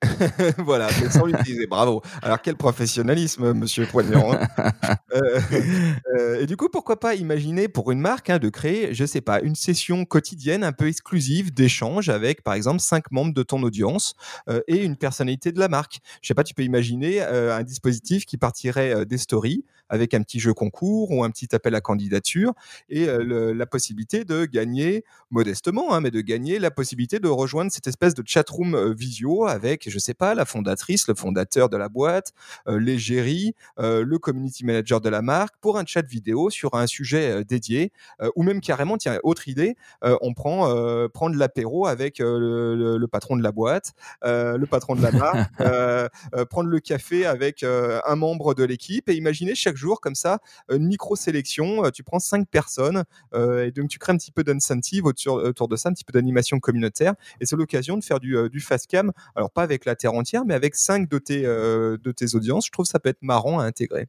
voilà, 0.59 0.89
sans 1.09 1.25
l'utiliser. 1.25 1.67
Bravo. 1.67 2.01
Alors 2.21 2.41
quel 2.41 2.55
professionnalisme, 2.55 3.53
Monsieur 3.53 3.85
Poignant. 3.85 4.31
Hein. 4.31 4.47
euh, 5.13 5.39
euh, 6.15 6.41
et 6.41 6.45
du 6.45 6.55
coup, 6.55 6.69
pourquoi 6.69 6.99
pas 6.99 7.15
imaginer 7.15 7.67
pour 7.67 7.91
une 7.91 7.99
marque 7.99 8.29
hein, 8.29 8.39
de 8.39 8.49
créer, 8.49 8.93
je 8.93 9.05
sais 9.05 9.21
pas, 9.21 9.41
une 9.41 9.55
session 9.55 10.05
quotidienne 10.05 10.63
un 10.63 10.71
peu 10.71 10.87
exclusive 10.87 11.53
d'échange 11.53 12.07
avec, 12.07 12.43
par 12.43 12.53
exemple, 12.53 12.79
cinq 12.79 13.11
membres 13.11 13.33
de 13.33 13.43
ton 13.43 13.61
audience 13.61 14.15
euh, 14.47 14.61
et 14.67 14.83
une 14.83 14.95
personnalité 14.95 15.51
de 15.51 15.59
la 15.59 15.67
marque. 15.67 15.99
Je 16.21 16.27
sais 16.29 16.33
pas, 16.33 16.43
tu 16.43 16.53
peux 16.53 16.63
imaginer 16.63 17.21
un 17.21 17.63
dispositif 17.63 18.25
qui 18.25 18.37
partirait 18.37 19.05
des 19.05 19.17
stories 19.17 19.65
avec 19.89 20.13
un 20.13 20.21
petit 20.21 20.39
jeu 20.39 20.53
concours 20.53 21.11
ou 21.11 21.23
un 21.23 21.31
petit 21.31 21.53
appel 21.55 21.75
à 21.75 21.81
candidature 21.81 22.53
et 22.89 23.05
le, 23.05 23.53
la 23.53 23.65
possibilité 23.65 24.23
de 24.23 24.45
gagner 24.45 25.03
modestement, 25.31 25.93
hein, 25.93 26.01
mais 26.01 26.11
de 26.11 26.21
gagner 26.21 26.59
la 26.59 26.71
possibilité 26.71 27.19
de 27.19 27.27
rejoindre 27.27 27.71
cette 27.71 27.87
espèce 27.87 28.13
de 28.13 28.23
chatroom 28.25 28.93
visio 28.93 29.45
avec 29.45 29.88
c'est, 29.89 29.93
je 29.93 30.00
sais 30.00 30.13
pas, 30.13 30.36
la 30.36 30.46
fondatrice, 30.46 31.08
le 31.08 31.15
fondateur 31.15 31.69
de 31.69 31.77
la 31.77 31.89
boîte, 31.89 32.34
l'égérie, 32.67 33.55
le 33.77 34.17
community 34.17 34.65
manager 34.65 35.01
de 35.01 35.10
la 35.10 35.22
marque 35.22 35.55
pour 35.62 35.77
un 35.77 35.86
chat 35.86 36.05
vidéo 36.05 36.50
sur 36.50 36.75
un 36.75 36.88
sujet 36.88 37.43
dédié, 37.43 37.91
ou 38.36 38.43
même 38.43 38.62
carrément, 38.62 38.98
tiens, 38.98 39.19
autre 39.24 39.48
idée, 39.48 39.75
on 40.01 40.34
prend 40.34 40.69
prendre 41.10 41.36
l'apéro 41.36 41.88
avec 41.88 42.19
le, 42.19 43.05
patron 43.12 43.38
de 43.38 43.43
la 43.43 43.51
boîte, 43.51 43.93
le 44.24 44.65
patron 44.65 44.96
de 44.96 45.01
la 45.01 45.12
marque, 45.12 45.51
prendre 46.50 46.69
le 46.69 46.79
café 46.79 47.25
avec 47.25 47.63
un 47.63 48.15
membre 48.15 48.53
de 48.53 48.63
l'équipe 48.63 49.10
et 49.10 49.15
imaginer 49.15 49.55
chaque 49.55 49.75
jour 49.75 50.01
comme 50.01 50.15
ça 50.15 50.39
une 50.72 50.86
micro 50.86 51.15
sélection. 51.15 51.89
tu 51.91 52.03
prends 52.03 52.19
cinq 52.19 52.48
personnes 52.48 53.03
et 53.34 53.72
donc 53.72 53.89
tu 53.89 54.00
crées 54.00 54.13
un 54.13 54.17
petit 54.17 54.31
peu 54.31 54.43
d'incentive 54.43 55.05
autour, 55.05 55.36
autour 55.36 55.67
de 55.67 55.75
ça, 55.75 55.89
un 55.89 55.93
petit 55.93 56.03
peu 56.03 56.13
d'animation 56.13 56.60
communautaire 56.60 57.13
et 57.39 57.46
c'est 57.46 57.55
l'occasion 57.55 57.98
de 57.98 58.03
faire 58.03 58.19
du, 58.19 58.38
du 58.50 58.60
fast 58.60 58.88
cam. 58.88 59.12
Alors 59.36 59.51
pas 59.51 59.63
avec 59.63 59.78
la 59.86 59.95
terre 59.95 60.13
entière, 60.13 60.45
mais 60.45 60.53
avec 60.53 60.75
cinq 60.75 61.09
de 61.09 61.17
tes 61.17 61.41
de 61.41 62.12
tes 62.12 62.36
audiences. 62.36 62.65
Je 62.67 62.71
trouve 62.71 62.86
ça 62.86 63.00
peut 63.00 63.09
être 63.09 63.21
marrant 63.21 63.59
à 63.59 63.65
intégrer. 63.65 64.07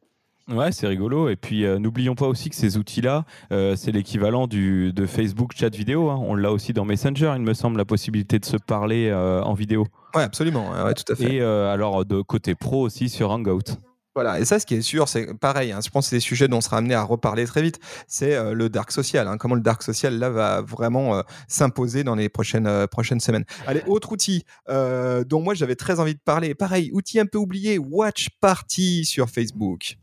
Ouais, 0.51 0.73
c'est 0.73 0.87
rigolo. 0.87 1.29
Et 1.29 1.37
puis, 1.37 1.65
euh, 1.65 1.79
n'oublions 1.79 2.15
pas 2.15 2.27
aussi 2.27 2.51
que 2.51 2.57
ces 2.57 2.77
outils-là, 2.77 3.25
euh, 3.53 3.77
c'est 3.77 3.93
l'équivalent 3.93 4.47
du, 4.47 4.93
de 4.93 5.07
Facebook 5.07 5.53
chat 5.55 5.75
vidéo. 5.75 6.11
Hein. 6.11 6.19
On 6.23 6.35
l'a 6.35 6.51
aussi 6.51 6.73
dans 6.73 6.85
Messenger, 6.85 7.35
il 7.37 7.43
me 7.43 7.55
semble, 7.55 7.79
la 7.79 7.85
possibilité 7.85 8.39
de 8.39 8.45
se 8.45 8.57
parler 8.57 9.09
euh, 9.09 9.43
en 9.43 9.55
vidéo. 9.55 9.87
Ouais, 10.15 10.23
absolument. 10.23 10.71
Ouais, 10.71 10.95
tout 10.95 11.13
à 11.13 11.15
fait. 11.15 11.37
Et 11.37 11.41
alors, 11.41 12.05
de 12.05 12.21
côté 12.21 12.55
pro 12.55 12.81
aussi 12.83 13.09
sur 13.09 13.31
Hangout. 13.31 13.79
Voilà, 14.15 14.41
et 14.41 14.45
ça, 14.45 14.59
ce 14.59 14.67
qui 14.67 14.75
est 14.75 14.83
sûr, 14.83 15.09
c'est 15.09 15.33
pareil. 15.35 15.71
Hein, 15.73 15.81
je 15.85 15.89
pense 15.89 16.07
que 16.07 16.11
c'est 16.11 16.17
des 16.17 16.21
sujets 16.21 16.49
dont 16.49 16.57
on 16.57 16.61
sera 16.61 16.79
amené 16.79 16.95
à 16.95 17.03
reparler 17.03 17.45
très 17.45 17.63
vite. 17.63 17.79
C'est 18.09 18.53
le 18.53 18.69
dark 18.69 18.91
social. 18.91 19.29
Hein, 19.29 19.39
comment 19.39 19.55
le 19.55 19.61
dark 19.61 19.83
social 19.83 20.19
là 20.19 20.31
va 20.31 20.63
vraiment 20.63 21.23
s'imposer 21.47 22.03
dans 22.03 22.17
les 22.17 22.29
prochaines 22.29 22.87
prochaines 22.89 23.21
semaines. 23.21 23.45
Allez, 23.67 23.83
autre 23.87 24.13
outil 24.13 24.45
dont 24.69 25.41
moi 25.41 25.55
j'avais 25.55 25.77
très 25.77 26.01
envie 26.01 26.15
de 26.15 26.21
parler. 26.25 26.55
Pareil, 26.55 26.91
outil 26.93 27.21
un 27.21 27.27
peu 27.27 27.39
oublié, 27.39 27.79
Watch 27.79 28.31
Party 28.41 29.05
sur 29.05 29.31
Facebook. 29.31 29.97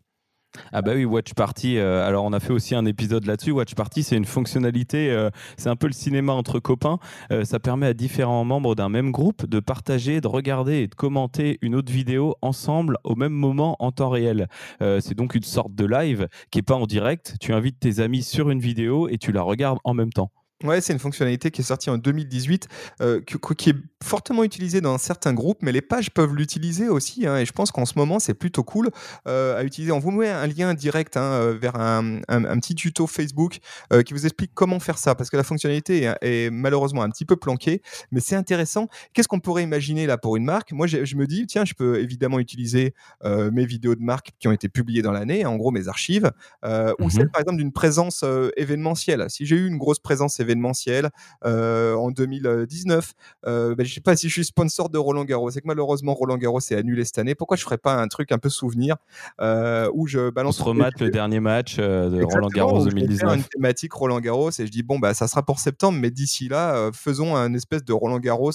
Ah 0.71 0.81
bah 0.81 0.93
oui, 0.95 1.05
Watch 1.05 1.33
Party. 1.33 1.77
Euh, 1.77 2.07
alors 2.07 2.25
on 2.25 2.33
a 2.33 2.39
fait 2.39 2.53
aussi 2.53 2.75
un 2.75 2.85
épisode 2.85 3.25
là-dessus. 3.25 3.51
Watch 3.51 3.75
Party, 3.75 4.03
c'est 4.03 4.17
une 4.17 4.25
fonctionnalité, 4.25 5.11
euh, 5.11 5.29
c'est 5.57 5.69
un 5.69 5.75
peu 5.75 5.87
le 5.87 5.93
cinéma 5.93 6.33
entre 6.33 6.59
copains. 6.59 6.99
Euh, 7.31 7.45
ça 7.45 7.59
permet 7.59 7.87
à 7.87 7.93
différents 7.93 8.43
membres 8.45 8.75
d'un 8.75 8.89
même 8.89 9.11
groupe 9.11 9.45
de 9.45 9.59
partager, 9.59 10.21
de 10.21 10.27
regarder 10.27 10.77
et 10.77 10.87
de 10.87 10.95
commenter 10.95 11.57
une 11.61 11.75
autre 11.75 11.91
vidéo 11.91 12.35
ensemble 12.41 12.97
au 13.03 13.15
même 13.15 13.33
moment 13.33 13.75
en 13.79 13.91
temps 13.91 14.09
réel. 14.09 14.47
c'est 14.79 15.15
donc 15.15 15.35
une 15.35 15.43
sorte 15.43 15.73
de 15.75 15.85
live 15.85 16.27
qui 16.51 16.59
est 16.59 16.63
pas 16.63 16.75
en 16.75 16.85
direct. 16.85 17.35
Tu 17.39 17.53
invites 17.53 17.79
tes 17.79 17.99
amis 17.99 18.23
sur 18.23 18.49
une 18.49 18.59
vidéo 18.59 19.07
et 19.09 19.17
tu 19.17 19.31
la 19.31 19.41
regardes 19.41 19.79
en 19.83 19.93
même 19.93 20.11
temps. 20.11 20.31
Ouais, 20.63 20.81
c'est 20.81 20.91
une 20.91 20.97
fonctionnalité 20.97 21.51
qui 21.51 21.61
est 21.61 21.63
sortie 21.63 21.91
en 21.91 21.99
2018, 21.99 22.67
euh, 23.01 23.21
qui, 23.57 23.69
est 23.69 23.75
fortement 24.03 24.43
utilisée 24.43 24.81
dans 24.81 24.97
certains 24.97 25.35
groupes, 25.35 25.59
mais 25.61 25.71
les 25.71 25.83
pages 25.83 26.09
peuvent 26.09 26.33
l'utiliser 26.33 26.89
aussi. 26.89 27.27
Hein, 27.27 27.37
et 27.37 27.45
je 27.45 27.51
pense 27.51 27.69
qu'en 27.71 27.85
ce 27.85 27.93
moment, 27.95 28.17
c'est 28.17 28.33
plutôt 28.33 28.63
cool 28.63 28.89
euh, 29.27 29.55
à 29.55 29.63
utiliser. 29.63 29.91
On 29.91 29.99
vous 29.99 30.09
met 30.09 30.29
un 30.29 30.47
lien 30.47 30.73
direct 30.73 31.15
hein, 31.15 31.21
euh, 31.21 31.57
vers 31.61 31.75
un, 31.75 32.21
petit 32.57 32.73
tuto 32.73 33.05
Facebook 33.05 33.59
qui 34.05 34.13
vous 34.13 34.25
explique 34.25 34.51
comment 34.55 34.79
faire 34.79 34.97
ça, 34.97 35.13
parce 35.13 35.29
que 35.29 35.37
la 35.37 35.43
fonctionnalité 35.43 36.11
est, 36.21 36.49
malheureusement 36.49 37.03
un 37.03 37.09
petit 37.09 37.25
peu 37.25 37.35
planquée, 37.35 37.83
mais 38.11 38.19
c'est 38.19 38.35
intéressant. 38.35 38.87
Qu'est-ce 39.13 39.27
qu'on 39.27 39.39
pourrait 39.39 39.61
imaginer 39.61 40.07
là 40.07 40.17
pour 40.17 40.37
une 40.37 40.43
marque? 40.43 40.71
Moi, 40.71 40.87
je 40.87 41.15
me 41.15 41.27
dis, 41.27 41.45
tiens, 41.45 41.65
je 41.65 41.75
peux 41.75 41.99
évidemment 41.99 42.39
utiliser 42.39 42.95
mes 43.23 43.65
vidéos 43.65 43.93
de 43.93 44.01
marque 44.01 44.31
qui 44.39 44.47
ont 44.47 44.51
été 44.51 44.69
publiées 44.69 45.03
dans 45.03 45.11
l'année, 45.11 45.45
en 45.45 45.55
gros 45.55 45.69
mes 45.69 45.87
archives, 45.87 46.31
ou 46.63 46.67
mmh 46.67 47.09
celle 47.09 47.29
par 47.29 47.41
exemple 47.41 47.57
d'une 47.57 47.71
présence 47.71 48.25
événementielle. 48.55 49.25
Si 49.29 49.45
j'ai 49.45 49.55
eu 49.55 49.67
une 49.67 49.77
grosse 49.77 49.99
présence 49.99 50.39
événementielle, 50.39 50.46
événementiel 50.47 51.09
euh, 51.45 51.95
en 51.95 52.11
2019. 52.11 53.13
Euh, 53.45 53.75
ben, 53.75 53.85
je 53.85 53.93
sais 53.93 54.01
pas 54.01 54.15
si 54.15 54.29
je 54.29 54.33
suis 54.33 54.45
sponsor 54.45 54.89
de 54.89 54.97
Roland 54.97 55.25
Garros. 55.25 55.51
C'est 55.51 55.61
que 55.61 55.67
malheureusement 55.67 56.13
Roland 56.13 56.37
Garros 56.37 56.59
est 56.59 56.75
annulé 56.75 57.03
cette 57.03 57.17
année. 57.17 57.35
Pourquoi 57.35 57.57
je 57.57 57.63
ferais 57.63 57.77
pas 57.77 57.95
un 57.95 58.07
truc 58.07 58.31
un 58.31 58.37
peu 58.37 58.49
souvenir 58.49 58.95
euh, 59.41 59.89
où 59.93 60.07
je 60.07 60.29
balance. 60.29 60.59
On 60.61 60.73
se 60.73 60.99
le 61.03 61.09
dernier 61.09 61.39
match 61.39 61.77
de 61.77 62.23
Roland 62.23 62.47
Garros 62.47 62.85
2019. 62.85 63.35
une 63.35 63.43
thématique 63.43 63.93
Roland 63.93 64.19
Garros 64.19 64.49
et 64.51 64.65
je 64.65 64.71
dis 64.71 64.83
bon 64.83 64.99
bah 64.99 65.13
ça 65.13 65.27
sera 65.27 65.43
pour 65.43 65.59
septembre, 65.59 65.99
mais 65.99 66.11
d'ici 66.11 66.47
là 66.47 66.89
faisons 66.93 67.35
un 67.35 67.53
espèce 67.53 67.83
de 67.83 67.93
Roland 67.93 68.19
Garros 68.19 68.51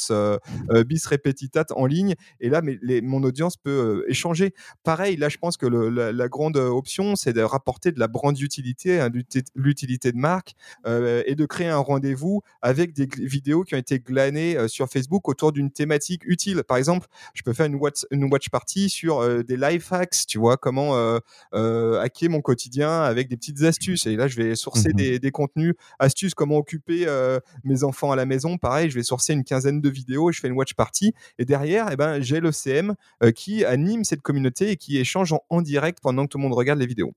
bis 0.86 1.06
repetitat 1.06 1.66
en 1.74 1.86
ligne 1.86 2.14
et 2.40 2.48
là 2.48 2.62
mais 2.62 2.78
les, 2.82 3.00
mon 3.00 3.22
audience 3.22 3.56
peut 3.56 4.04
échanger. 4.08 4.54
Pareil 4.82 5.16
là 5.16 5.28
je 5.28 5.38
pense 5.38 5.56
que 5.56 5.66
la, 5.66 6.28
grande 6.28 6.56
option 6.56 7.16
c'est 7.16 7.32
de 7.32 7.42
rapporter 7.42 7.92
de 7.92 8.00
la 8.00 8.08
brand 8.08 8.38
utilité, 8.38 9.00
hein, 9.00 9.10
l'utilité 9.54 10.12
de 10.12 10.18
marque 10.18 10.54
et 10.86 11.34
de 11.34 11.46
créer 11.46 11.68
un 11.68 11.81
rendez-vous 11.82 12.42
avec 12.60 12.92
des 12.92 13.08
vidéos 13.18 13.64
qui 13.64 13.74
ont 13.74 13.78
été 13.78 13.98
glanées 13.98 14.56
euh, 14.56 14.68
sur 14.68 14.88
Facebook 14.88 15.28
autour 15.28 15.52
d'une 15.52 15.70
thématique 15.70 16.22
utile. 16.24 16.62
Par 16.66 16.76
exemple, 16.76 17.06
je 17.34 17.42
peux 17.42 17.52
faire 17.52 17.66
une 17.66 17.76
watch, 17.76 18.04
une 18.10 18.24
watch 18.24 18.48
party 18.48 18.88
sur 18.88 19.20
euh, 19.20 19.42
des 19.42 19.56
life 19.56 19.92
hacks, 19.92 20.26
tu 20.26 20.38
vois, 20.38 20.56
comment 20.56 20.94
euh, 21.54 22.00
hacker 22.00 22.30
mon 22.30 22.40
quotidien 22.40 23.02
avec 23.02 23.28
des 23.28 23.36
petites 23.36 23.62
astuces. 23.62 24.06
Et 24.06 24.16
là, 24.16 24.28
je 24.28 24.36
vais 24.36 24.54
sourcer 24.54 24.90
mmh 24.90 25.18
des, 25.18 25.30
contenus, 25.30 25.74
astuces, 25.98 26.34
comment 26.34 26.56
occuper 26.56 27.06
mes 27.64 27.84
enfants 27.84 28.12
à 28.12 28.16
la 28.16 28.26
maison. 28.26 28.58
Pareil, 28.58 28.90
je 28.90 28.94
vais 28.94 29.02
sourcer 29.02 29.32
une 29.32 29.44
quinzaine 29.44 29.80
de 29.80 29.88
vidéos 29.88 30.30
et 30.30 30.32
je 30.32 30.40
fais 30.40 30.48
une 30.48 30.54
watch 30.54 30.74
party. 30.74 31.14
Et 31.38 31.44
derrière, 31.44 31.88
eh 31.90 31.96
ben, 31.96 32.20
j'ai 32.20 32.40
le 32.40 32.52
CM 32.52 32.94
qui 33.34 33.64
anime 33.64 34.04
cette 34.04 34.22
communauté 34.22 34.70
et 34.70 34.76
qui 34.76 34.98
échange 34.98 35.34
en 35.48 35.62
direct 35.62 35.98
pendant 36.02 36.24
que 36.24 36.28
tout 36.28 36.38
le 36.38 36.42
monde 36.42 36.54
regarde 36.54 36.78
les 36.78 36.86
vidéos. 36.86 37.14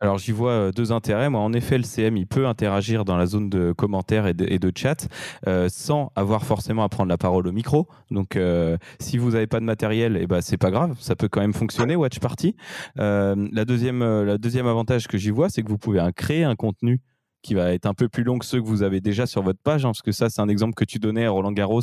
Alors 0.00 0.18
j'y 0.18 0.32
vois 0.32 0.50
euh, 0.50 0.72
deux 0.72 0.92
intérêts. 0.92 1.30
Moi, 1.30 1.40
en 1.40 1.54
effet, 1.54 1.78
le 1.78 1.84
CM, 1.84 2.18
il 2.18 2.26
peut 2.26 2.46
interagir 2.46 3.06
dans 3.06 3.16
la 3.16 3.24
zone 3.24 3.48
de 3.48 3.72
commentaires 3.72 4.26
et 4.26 4.34
de, 4.34 4.72
chat 4.76 5.08
euh, 5.46 5.68
sans 5.70 6.12
avoir 6.16 6.44
forcément 6.44 6.84
à 6.84 6.88
prendre 6.90 7.08
la 7.08 7.16
parole 7.16 7.46
au 7.46 7.52
micro. 7.52 7.88
Donc, 8.10 8.36
euh, 8.36 8.76
si 9.00 9.16
vous 9.16 9.30
n'avez 9.30 9.46
pas 9.46 9.58
de 9.58 9.64
matériel, 9.64 10.18
eh 10.20 10.26
ben 10.26 10.42
c'est 10.42 10.58
pas 10.58 10.70
grave, 10.70 10.96
ça 11.00 11.16
peut 11.16 11.28
quand 11.28 11.40
même 11.40 11.54
fonctionner. 11.54 11.96
Watch 11.96 12.18
Party. 12.18 12.56
la 12.96 13.64
deuxième, 13.64 14.04
la 14.24 14.36
deuxième 14.36 14.66
avantage 14.66 15.08
que 15.08 15.16
j'y 15.16 15.30
vois, 15.30 15.48
c'est 15.48 15.62
que 15.62 15.68
vous 15.68 15.78
pouvez 15.78 16.00
créer 16.14 16.44
un 16.44 16.56
contenu 16.56 17.00
qui 17.42 17.54
va 17.54 17.72
être 17.72 17.86
un 17.86 17.94
peu 17.94 18.08
plus 18.08 18.24
long 18.24 18.38
que 18.38 18.44
ceux 18.44 18.60
que 18.60 18.66
vous 18.66 18.82
avez 18.82 19.00
déjà 19.00 19.26
sur 19.26 19.42
votre 19.42 19.60
page, 19.60 19.84
hein, 19.84 19.88
parce 19.88 20.02
que 20.02 20.12
ça, 20.12 20.28
c'est 20.30 20.40
un 20.40 20.48
exemple 20.48 20.74
que 20.74 20.84
tu 20.84 20.98
donnais 20.98 21.24
à 21.24 21.30
Roland 21.30 21.52
Garros. 21.52 21.80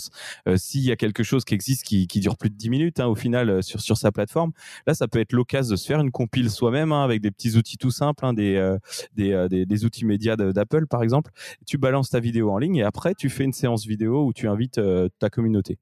Euh, 0.47 0.57
s'il 0.57 0.81
y 0.81 0.91
a 0.91 0.95
quelque 0.95 1.23
chose 1.23 1.45
qui 1.45 1.53
existe 1.53 1.83
qui, 1.83 2.07
dure 2.07 2.37
plus 2.37 2.49
de 2.49 2.55
10 2.55 2.69
minutes 2.69 2.99
hein, 2.99 3.07
au 3.07 3.15
final 3.15 3.49
euh, 3.49 3.61
sur, 3.61 3.81
sur 3.81 3.97
sa 3.97 4.11
plateforme, 4.11 4.51
là, 4.87 4.93
ça 4.93 5.07
peut 5.07 5.19
être 5.19 5.33
l'occasion 5.33 5.71
de 5.71 5.75
se 5.77 5.85
faire 5.85 5.99
une 5.99 6.11
compile 6.11 6.49
soi-même 6.49 6.91
hein, 6.91 7.03
avec 7.03 7.21
des 7.21 7.31
petits 7.31 7.55
outils 7.55 7.77
tout 7.77 7.91
simples, 7.91 8.25
des, 8.35 8.55
euh, 8.55 8.77
des, 9.15 9.65
des, 9.65 9.85
outils 9.85 10.05
médias 10.05 10.35
d'Apple 10.35 10.87
par 10.87 11.03
exemple. 11.03 11.31
Tu 11.65 11.77
balances 11.77 12.09
ta 12.09 12.19
vidéo 12.19 12.51
en 12.51 12.57
ligne 12.57 12.77
et 12.77 12.83
après, 12.83 13.15
tu 13.15 13.29
fais 13.29 13.43
une 13.43 13.53
séance 13.53 13.85
vidéo 13.85 14.25
où 14.25 14.33
tu 14.33 14.47
invites 14.47 14.79
ta 15.19 15.29
communauté. 15.29 15.77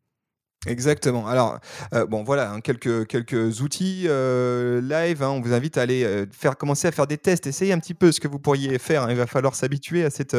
Exactement. 0.68 1.26
Alors, 1.26 1.60
euh, 1.96 2.06
bon, 2.06 2.22
voilà, 2.24 2.52
hein, 2.52 2.62
quelques, 2.62 3.08
quelques 3.08 3.62
outils 3.62 4.04
euh, 4.06 4.80
live. 4.80 5.24
Hein, 5.24 5.30
on 5.30 5.42
vous 5.42 5.54
invite 5.54 5.76
à 5.80 5.82
aller 5.82 6.04
euh, 6.04 6.28
faire, 6.32 6.56
commencer 6.56 6.88
à 6.88 6.92
faire 6.92 7.08
des 7.08 7.18
tests, 7.18 7.48
essayer 7.48 7.74
un 7.74 7.80
petit 7.80 7.96
peu 7.96 8.12
ce 8.12 8.20
que 8.20 8.28
vous 8.28 8.38
pourriez 8.38 8.78
faire. 8.78 9.02
Hein. 9.02 9.08
il 9.10 9.18
va 9.18 9.26
falloir 9.26 9.56
s'habituer 9.56 10.06
à 10.06 10.12
cette 10.12 10.38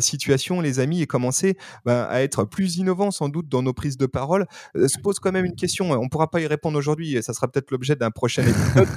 situation, 0.00 0.60
les 0.60 0.78
amis, 0.78 1.00
et 1.00 1.06
commencer 1.06 1.56
ben, 1.86 2.06
à 2.10 2.20
être 2.20 2.44
plus 2.44 2.76
innovant, 2.76 3.10
sans 3.10 3.30
doute, 3.30 3.48
dans 3.48 3.62
nos 3.62 3.72
prises 3.72 3.96
de 3.96 4.04
parole. 4.04 4.46
se 4.74 4.98
pose 4.98 5.18
quand 5.20 5.32
même 5.32 5.46
une 5.46 5.56
question. 5.56 5.90
On 5.90 6.04
ne 6.04 6.08
pourra 6.08 6.30
pas 6.30 6.40
y 6.40 6.46
répondre 6.46 6.78
aujourd'hui, 6.78 7.22
ça 7.22 7.32
sera 7.32 7.48
peut-être 7.48 7.70
l'objet 7.70 7.96
d'un 7.96 8.10
prochain 8.10 8.42
épisode. 8.42 8.88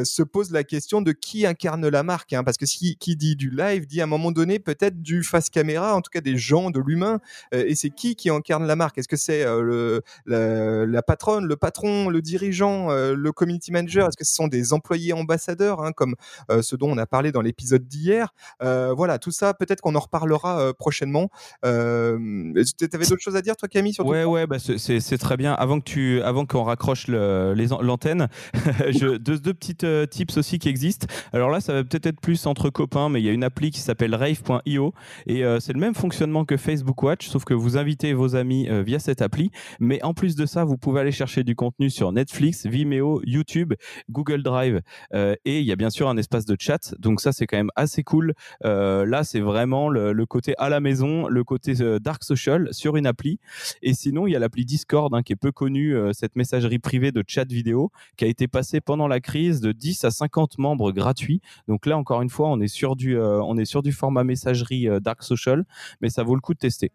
se 0.06 0.22
pose 0.22 0.52
la 0.52 0.62
question 0.62 1.02
de 1.02 1.10
qui 1.10 1.44
incarne 1.44 1.88
la 1.88 2.04
marque. 2.04 2.34
parce 2.44 2.56
que 2.56 2.66
si, 2.66 2.96
qui 2.96 3.16
dit 3.16 3.34
du 3.34 3.50
live 3.50 3.86
dit 3.86 4.00
à 4.00 4.04
un 4.04 4.08
moment 4.08 4.30
donné 4.30 4.60
peut-être 4.60 5.02
du 5.02 5.24
face 5.24 5.50
caméra, 5.50 5.96
en 5.96 6.02
tout 6.02 6.10
cas 6.12 6.20
des 6.20 6.36
gens, 6.36 6.70
de 6.70 6.78
l'humain. 6.78 7.18
et 7.52 7.74
c'est 7.74 7.90
qui 7.90 8.14
qui 8.14 8.30
incarne 8.30 8.64
la 8.64 8.75
marque? 8.76 8.98
Est-ce 8.98 9.08
que 9.08 9.16
c'est 9.16 9.44
euh, 9.44 10.00
la, 10.26 11.02
patronne, 11.02 11.46
le 11.46 11.56
patron, 11.56 12.08
le 12.08 12.22
dirigeant, 12.22 12.90
euh, 12.90 13.14
le 13.14 13.32
community 13.32 13.72
manager? 13.72 14.08
Est-ce 14.08 14.16
que 14.16 14.24
ce 14.24 14.34
sont 14.34 14.48
des 14.48 14.72
employés 14.72 15.12
ambassadeurs, 15.12 15.82
hein, 15.82 15.92
comme 15.92 16.14
euh, 16.50 16.62
ce 16.62 16.76
dont 16.76 16.90
on 16.90 16.98
a 16.98 17.06
parlé 17.06 17.32
dans 17.32 17.42
l'épisode 17.42 17.86
d'hier? 17.86 18.34
Voilà, 18.60 19.18
tout 19.18 19.30
ça, 19.30 19.54
peut-être 19.54 19.80
qu'on 19.80 19.94
en 19.94 20.00
reparlera 20.00 20.72
prochainement. 20.74 21.28
tu 21.62 21.68
avais 21.68 23.06
d'autres 23.06 23.22
choses 23.22 23.36
à 23.36 23.42
dire, 23.42 23.56
toi, 23.56 23.68
Camille 23.68 23.94
sur 23.94 24.06
Ouais, 24.06 24.24
ouais, 24.24 24.46
bah, 24.46 24.58
c'est 24.58 25.18
très 25.18 25.36
bien. 25.36 25.52
Avant 25.54 25.80
que 25.80 25.84
tu, 25.84 26.22
avant 26.22 26.46
qu'on 26.46 26.62
raccroche 26.62 27.08
l'antenne, 27.08 28.28
deux, 29.00 29.18
deux 29.18 29.54
petites 29.54 29.86
tips 30.10 30.36
aussi 30.36 30.58
qui 30.58 30.68
existent. 30.68 31.06
Alors 31.32 31.50
là, 31.50 31.60
ça 31.60 31.72
va 31.72 31.84
peut-être 31.84 32.06
être 32.06 32.20
plus 32.20 32.46
entre 32.46 32.70
copains, 32.70 33.08
mais 33.08 33.20
il 33.20 33.24
y 33.24 33.28
a 33.28 33.32
une 33.32 33.44
appli 33.44 33.70
qui 33.70 33.80
s'appelle 33.80 34.14
rave.io 34.14 34.92
et 35.26 35.42
c'est 35.60 35.72
le 35.72 35.80
même 35.80 35.94
fonctionnement 35.94 36.44
que 36.44 36.56
Facebook 36.56 37.02
Watch, 37.02 37.28
sauf 37.28 37.44
que 37.44 37.54
vous 37.54 37.76
invitez 37.76 38.12
vos 38.12 38.36
amis 38.36 38.65
euh, 38.68 38.82
via 38.82 38.98
cette 38.98 39.22
appli. 39.22 39.50
Mais 39.80 40.02
en 40.02 40.14
plus 40.14 40.36
de 40.36 40.46
ça, 40.46 40.64
vous 40.64 40.76
pouvez 40.76 41.00
aller 41.00 41.12
chercher 41.12 41.44
du 41.44 41.54
contenu 41.54 41.90
sur 41.90 42.12
Netflix, 42.12 42.66
Vimeo, 42.66 43.20
YouTube, 43.24 43.74
Google 44.10 44.42
Drive 44.42 44.80
euh, 45.14 45.34
et 45.44 45.60
il 45.60 45.66
y 45.66 45.72
a 45.72 45.76
bien 45.76 45.90
sûr 45.90 46.08
un 46.08 46.16
espace 46.16 46.44
de 46.44 46.56
chat. 46.58 46.94
Donc 46.98 47.20
ça, 47.20 47.32
c'est 47.32 47.46
quand 47.46 47.56
même 47.56 47.70
assez 47.76 48.02
cool. 48.02 48.34
Euh, 48.64 49.04
là, 49.06 49.24
c'est 49.24 49.40
vraiment 49.40 49.88
le, 49.88 50.26
côté 50.26 50.54
à 50.58 50.68
la 50.68 50.80
maison, 50.80 51.28
le 51.28 51.44
côté 51.44 51.74
dark 52.00 52.24
social 52.24 52.68
sur 52.72 52.96
une 52.96 53.06
appli. 53.06 53.38
Et 53.82 53.94
sinon, 53.94 54.26
il 54.26 54.32
y 54.32 54.36
a 54.36 54.38
l'appli 54.38 54.64
Discord 54.64 55.14
hein, 55.14 55.22
qui 55.22 55.32
est 55.32 55.36
peu 55.36 55.52
connue, 55.52 55.94
cette 56.12 56.36
messagerie 56.36 56.78
privée 56.78 57.12
de 57.12 57.22
chat 57.26 57.50
vidéo 57.50 57.90
qui 58.16 58.24
a 58.24 58.28
été 58.28 58.48
passée 58.48 58.80
pendant 58.80 59.08
la 59.08 59.20
crise 59.20 59.60
de 59.60 59.72
10 59.72 60.04
à 60.04 60.10
50 60.10 60.58
membres 60.58 60.90
gratuits. 60.92 61.40
Donc 61.68 61.86
là, 61.86 61.96
encore 61.96 62.22
une 62.22 62.30
fois, 62.30 62.48
on 62.48 62.60
est 62.60 62.68
sur 62.68 62.96
du, 62.96 63.16
on 63.18 63.56
est 63.56 63.64
sur 63.64 63.82
du 63.82 63.92
format 63.92 64.24
messagerie 64.24 64.88
dark 65.00 65.22
social, 65.22 65.64
mais 66.00 66.10
ça 66.10 66.22
vaut 66.22 66.34
le 66.34 66.40
coup 66.40 66.54
de 66.54 66.58
tester. 66.58 66.90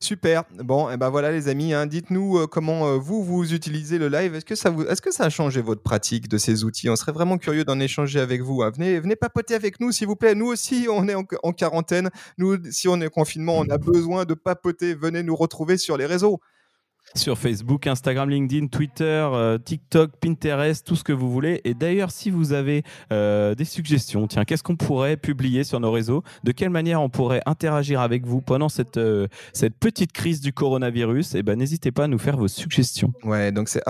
Super. 0.00 0.44
Bon, 0.62 0.88
et 0.90 0.96
ben 0.96 1.10
voilà 1.10 1.32
les 1.32 1.48
amis, 1.48 1.74
hein, 1.74 1.86
dites-nous 1.86 2.38
euh, 2.38 2.46
comment 2.46 2.86
euh, 2.86 2.96
vous 2.98 3.24
vous 3.24 3.52
utilisez 3.52 3.98
le 3.98 4.08
live. 4.08 4.34
Est-ce 4.36 4.44
que 4.44 4.54
ça 4.54 4.70
vous, 4.70 4.84
est-ce 4.84 5.02
que 5.02 5.12
ça 5.12 5.24
a 5.24 5.28
changé 5.28 5.60
votre 5.60 5.82
pratique 5.82 6.28
de 6.28 6.38
ces 6.38 6.62
outils? 6.62 6.88
On 6.88 6.94
serait 6.94 7.10
vraiment 7.10 7.36
curieux 7.36 7.64
d'en 7.64 7.80
échanger 7.80 8.20
avec 8.20 8.42
vous. 8.42 8.62
hein. 8.62 8.70
Venez, 8.72 9.00
venez 9.00 9.16
papoter 9.16 9.54
avec 9.56 9.80
nous, 9.80 9.90
s'il 9.90 10.06
vous 10.06 10.14
plaît. 10.14 10.36
Nous 10.36 10.46
aussi, 10.46 10.86
on 10.88 11.08
est 11.08 11.16
en, 11.16 11.24
en 11.42 11.52
quarantaine. 11.52 12.10
Nous, 12.38 12.56
si 12.70 12.86
on 12.86 13.00
est 13.00 13.06
en 13.06 13.10
confinement, 13.10 13.58
on 13.58 13.68
a 13.70 13.78
besoin 13.78 14.24
de 14.24 14.34
papoter. 14.34 14.94
Venez 14.94 15.24
nous 15.24 15.34
retrouver 15.34 15.76
sur 15.78 15.96
les 15.96 16.06
réseaux. 16.06 16.38
Sur 17.14 17.38
Facebook, 17.38 17.86
Instagram, 17.86 18.28
LinkedIn, 18.30 18.66
Twitter, 18.68 19.02
euh, 19.32 19.58
TikTok, 19.58 20.12
Pinterest, 20.20 20.86
tout 20.86 20.94
ce 20.94 21.02
que 21.02 21.12
vous 21.12 21.32
voulez. 21.32 21.60
Et 21.64 21.74
d'ailleurs, 21.74 22.10
si 22.10 22.30
vous 22.30 22.52
avez 22.52 22.84
euh, 23.12 23.54
des 23.54 23.64
suggestions, 23.64 24.26
tiens, 24.28 24.44
qu'est-ce 24.44 24.62
qu'on 24.62 24.76
pourrait 24.76 25.16
publier 25.16 25.64
sur 25.64 25.80
nos 25.80 25.90
réseaux? 25.90 26.22
De 26.44 26.52
quelle 26.52 26.70
manière 26.70 27.00
on 27.02 27.08
pourrait 27.08 27.40
interagir 27.46 28.00
avec 28.02 28.26
vous 28.26 28.40
pendant 28.42 28.68
cette, 28.68 28.98
euh, 28.98 29.26
cette 29.52 29.74
petite 29.78 30.12
crise 30.12 30.40
du 30.40 30.52
coronavirus? 30.52 31.34
Eh 31.34 31.42
ben, 31.42 31.58
n'hésitez 31.58 31.90
pas 31.92 32.04
à 32.04 32.08
nous 32.08 32.18
faire 32.18 32.36
vos 32.36 32.46
suggestions. 32.46 33.12
Ouais, 33.24 33.52
donc 33.52 33.68
c'est 33.68 33.82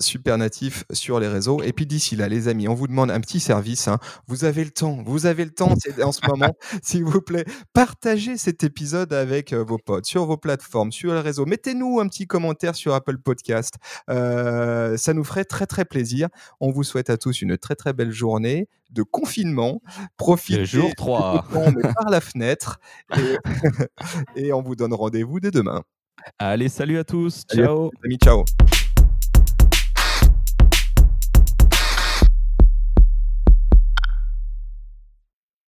supernatif 0.00 0.84
sur 0.90 1.20
les 1.20 1.28
réseaux. 1.28 1.62
Et 1.62 1.72
puis 1.72 1.86
d'ici 1.86 2.16
là, 2.16 2.28
les 2.28 2.48
amis, 2.48 2.66
on 2.66 2.74
vous 2.74 2.88
demande 2.88 3.10
un 3.10 3.20
petit 3.20 3.40
service. 3.40 3.88
hein. 3.88 3.98
Vous 4.26 4.44
avez 4.46 4.64
le 4.64 4.70
temps, 4.70 5.02
vous 5.04 5.26
avez 5.26 5.44
le 5.44 5.52
temps 5.52 5.74
en 6.02 6.12
ce 6.12 6.20
moment, 6.26 6.54
s'il 6.82 7.04
vous 7.04 7.20
plaît. 7.20 7.44
Partagez 7.72 8.36
cet 8.36 8.64
épisode 8.64 9.12
avec 9.12 9.52
vos 9.52 9.78
potes, 9.78 10.06
sur 10.06 10.24
vos 10.24 10.38
plateformes, 10.38 10.90
sur 10.90 11.12
les 11.14 11.20
réseaux. 11.20 11.44
Mettez-nous 11.46 12.00
un 12.00 12.08
petit 12.08 12.26
commentaire 12.26 12.53
sur 12.74 12.94
Apple 12.94 13.18
Podcast. 13.18 13.74
Euh, 14.10 14.96
ça 14.96 15.12
nous 15.12 15.24
ferait 15.24 15.44
très 15.44 15.66
très 15.66 15.84
plaisir. 15.84 16.28
On 16.60 16.70
vous 16.70 16.84
souhaite 16.84 17.10
à 17.10 17.16
tous 17.16 17.42
une 17.42 17.58
très 17.58 17.74
très 17.74 17.92
belle 17.92 18.12
journée 18.12 18.68
de 18.90 19.02
confinement. 19.02 19.82
Profitez 20.16 20.58
Le 20.60 20.64
jour 20.64 20.88
du 20.88 20.94
3. 20.94 21.46
beau 21.50 21.58
temps, 21.58 21.72
mais 21.76 21.82
par 21.82 22.10
la 22.10 22.20
fenêtre. 22.20 22.78
Et, 23.16 23.36
et 24.46 24.52
on 24.52 24.62
vous 24.62 24.76
donne 24.76 24.94
rendez-vous 24.94 25.40
dès 25.40 25.50
demain. 25.50 25.82
Allez, 26.38 26.68
salut 26.68 26.98
à 26.98 27.04
tous. 27.04 27.44
Ciao. 27.52 27.90
Amis, 28.04 28.18
ciao. 28.18 28.44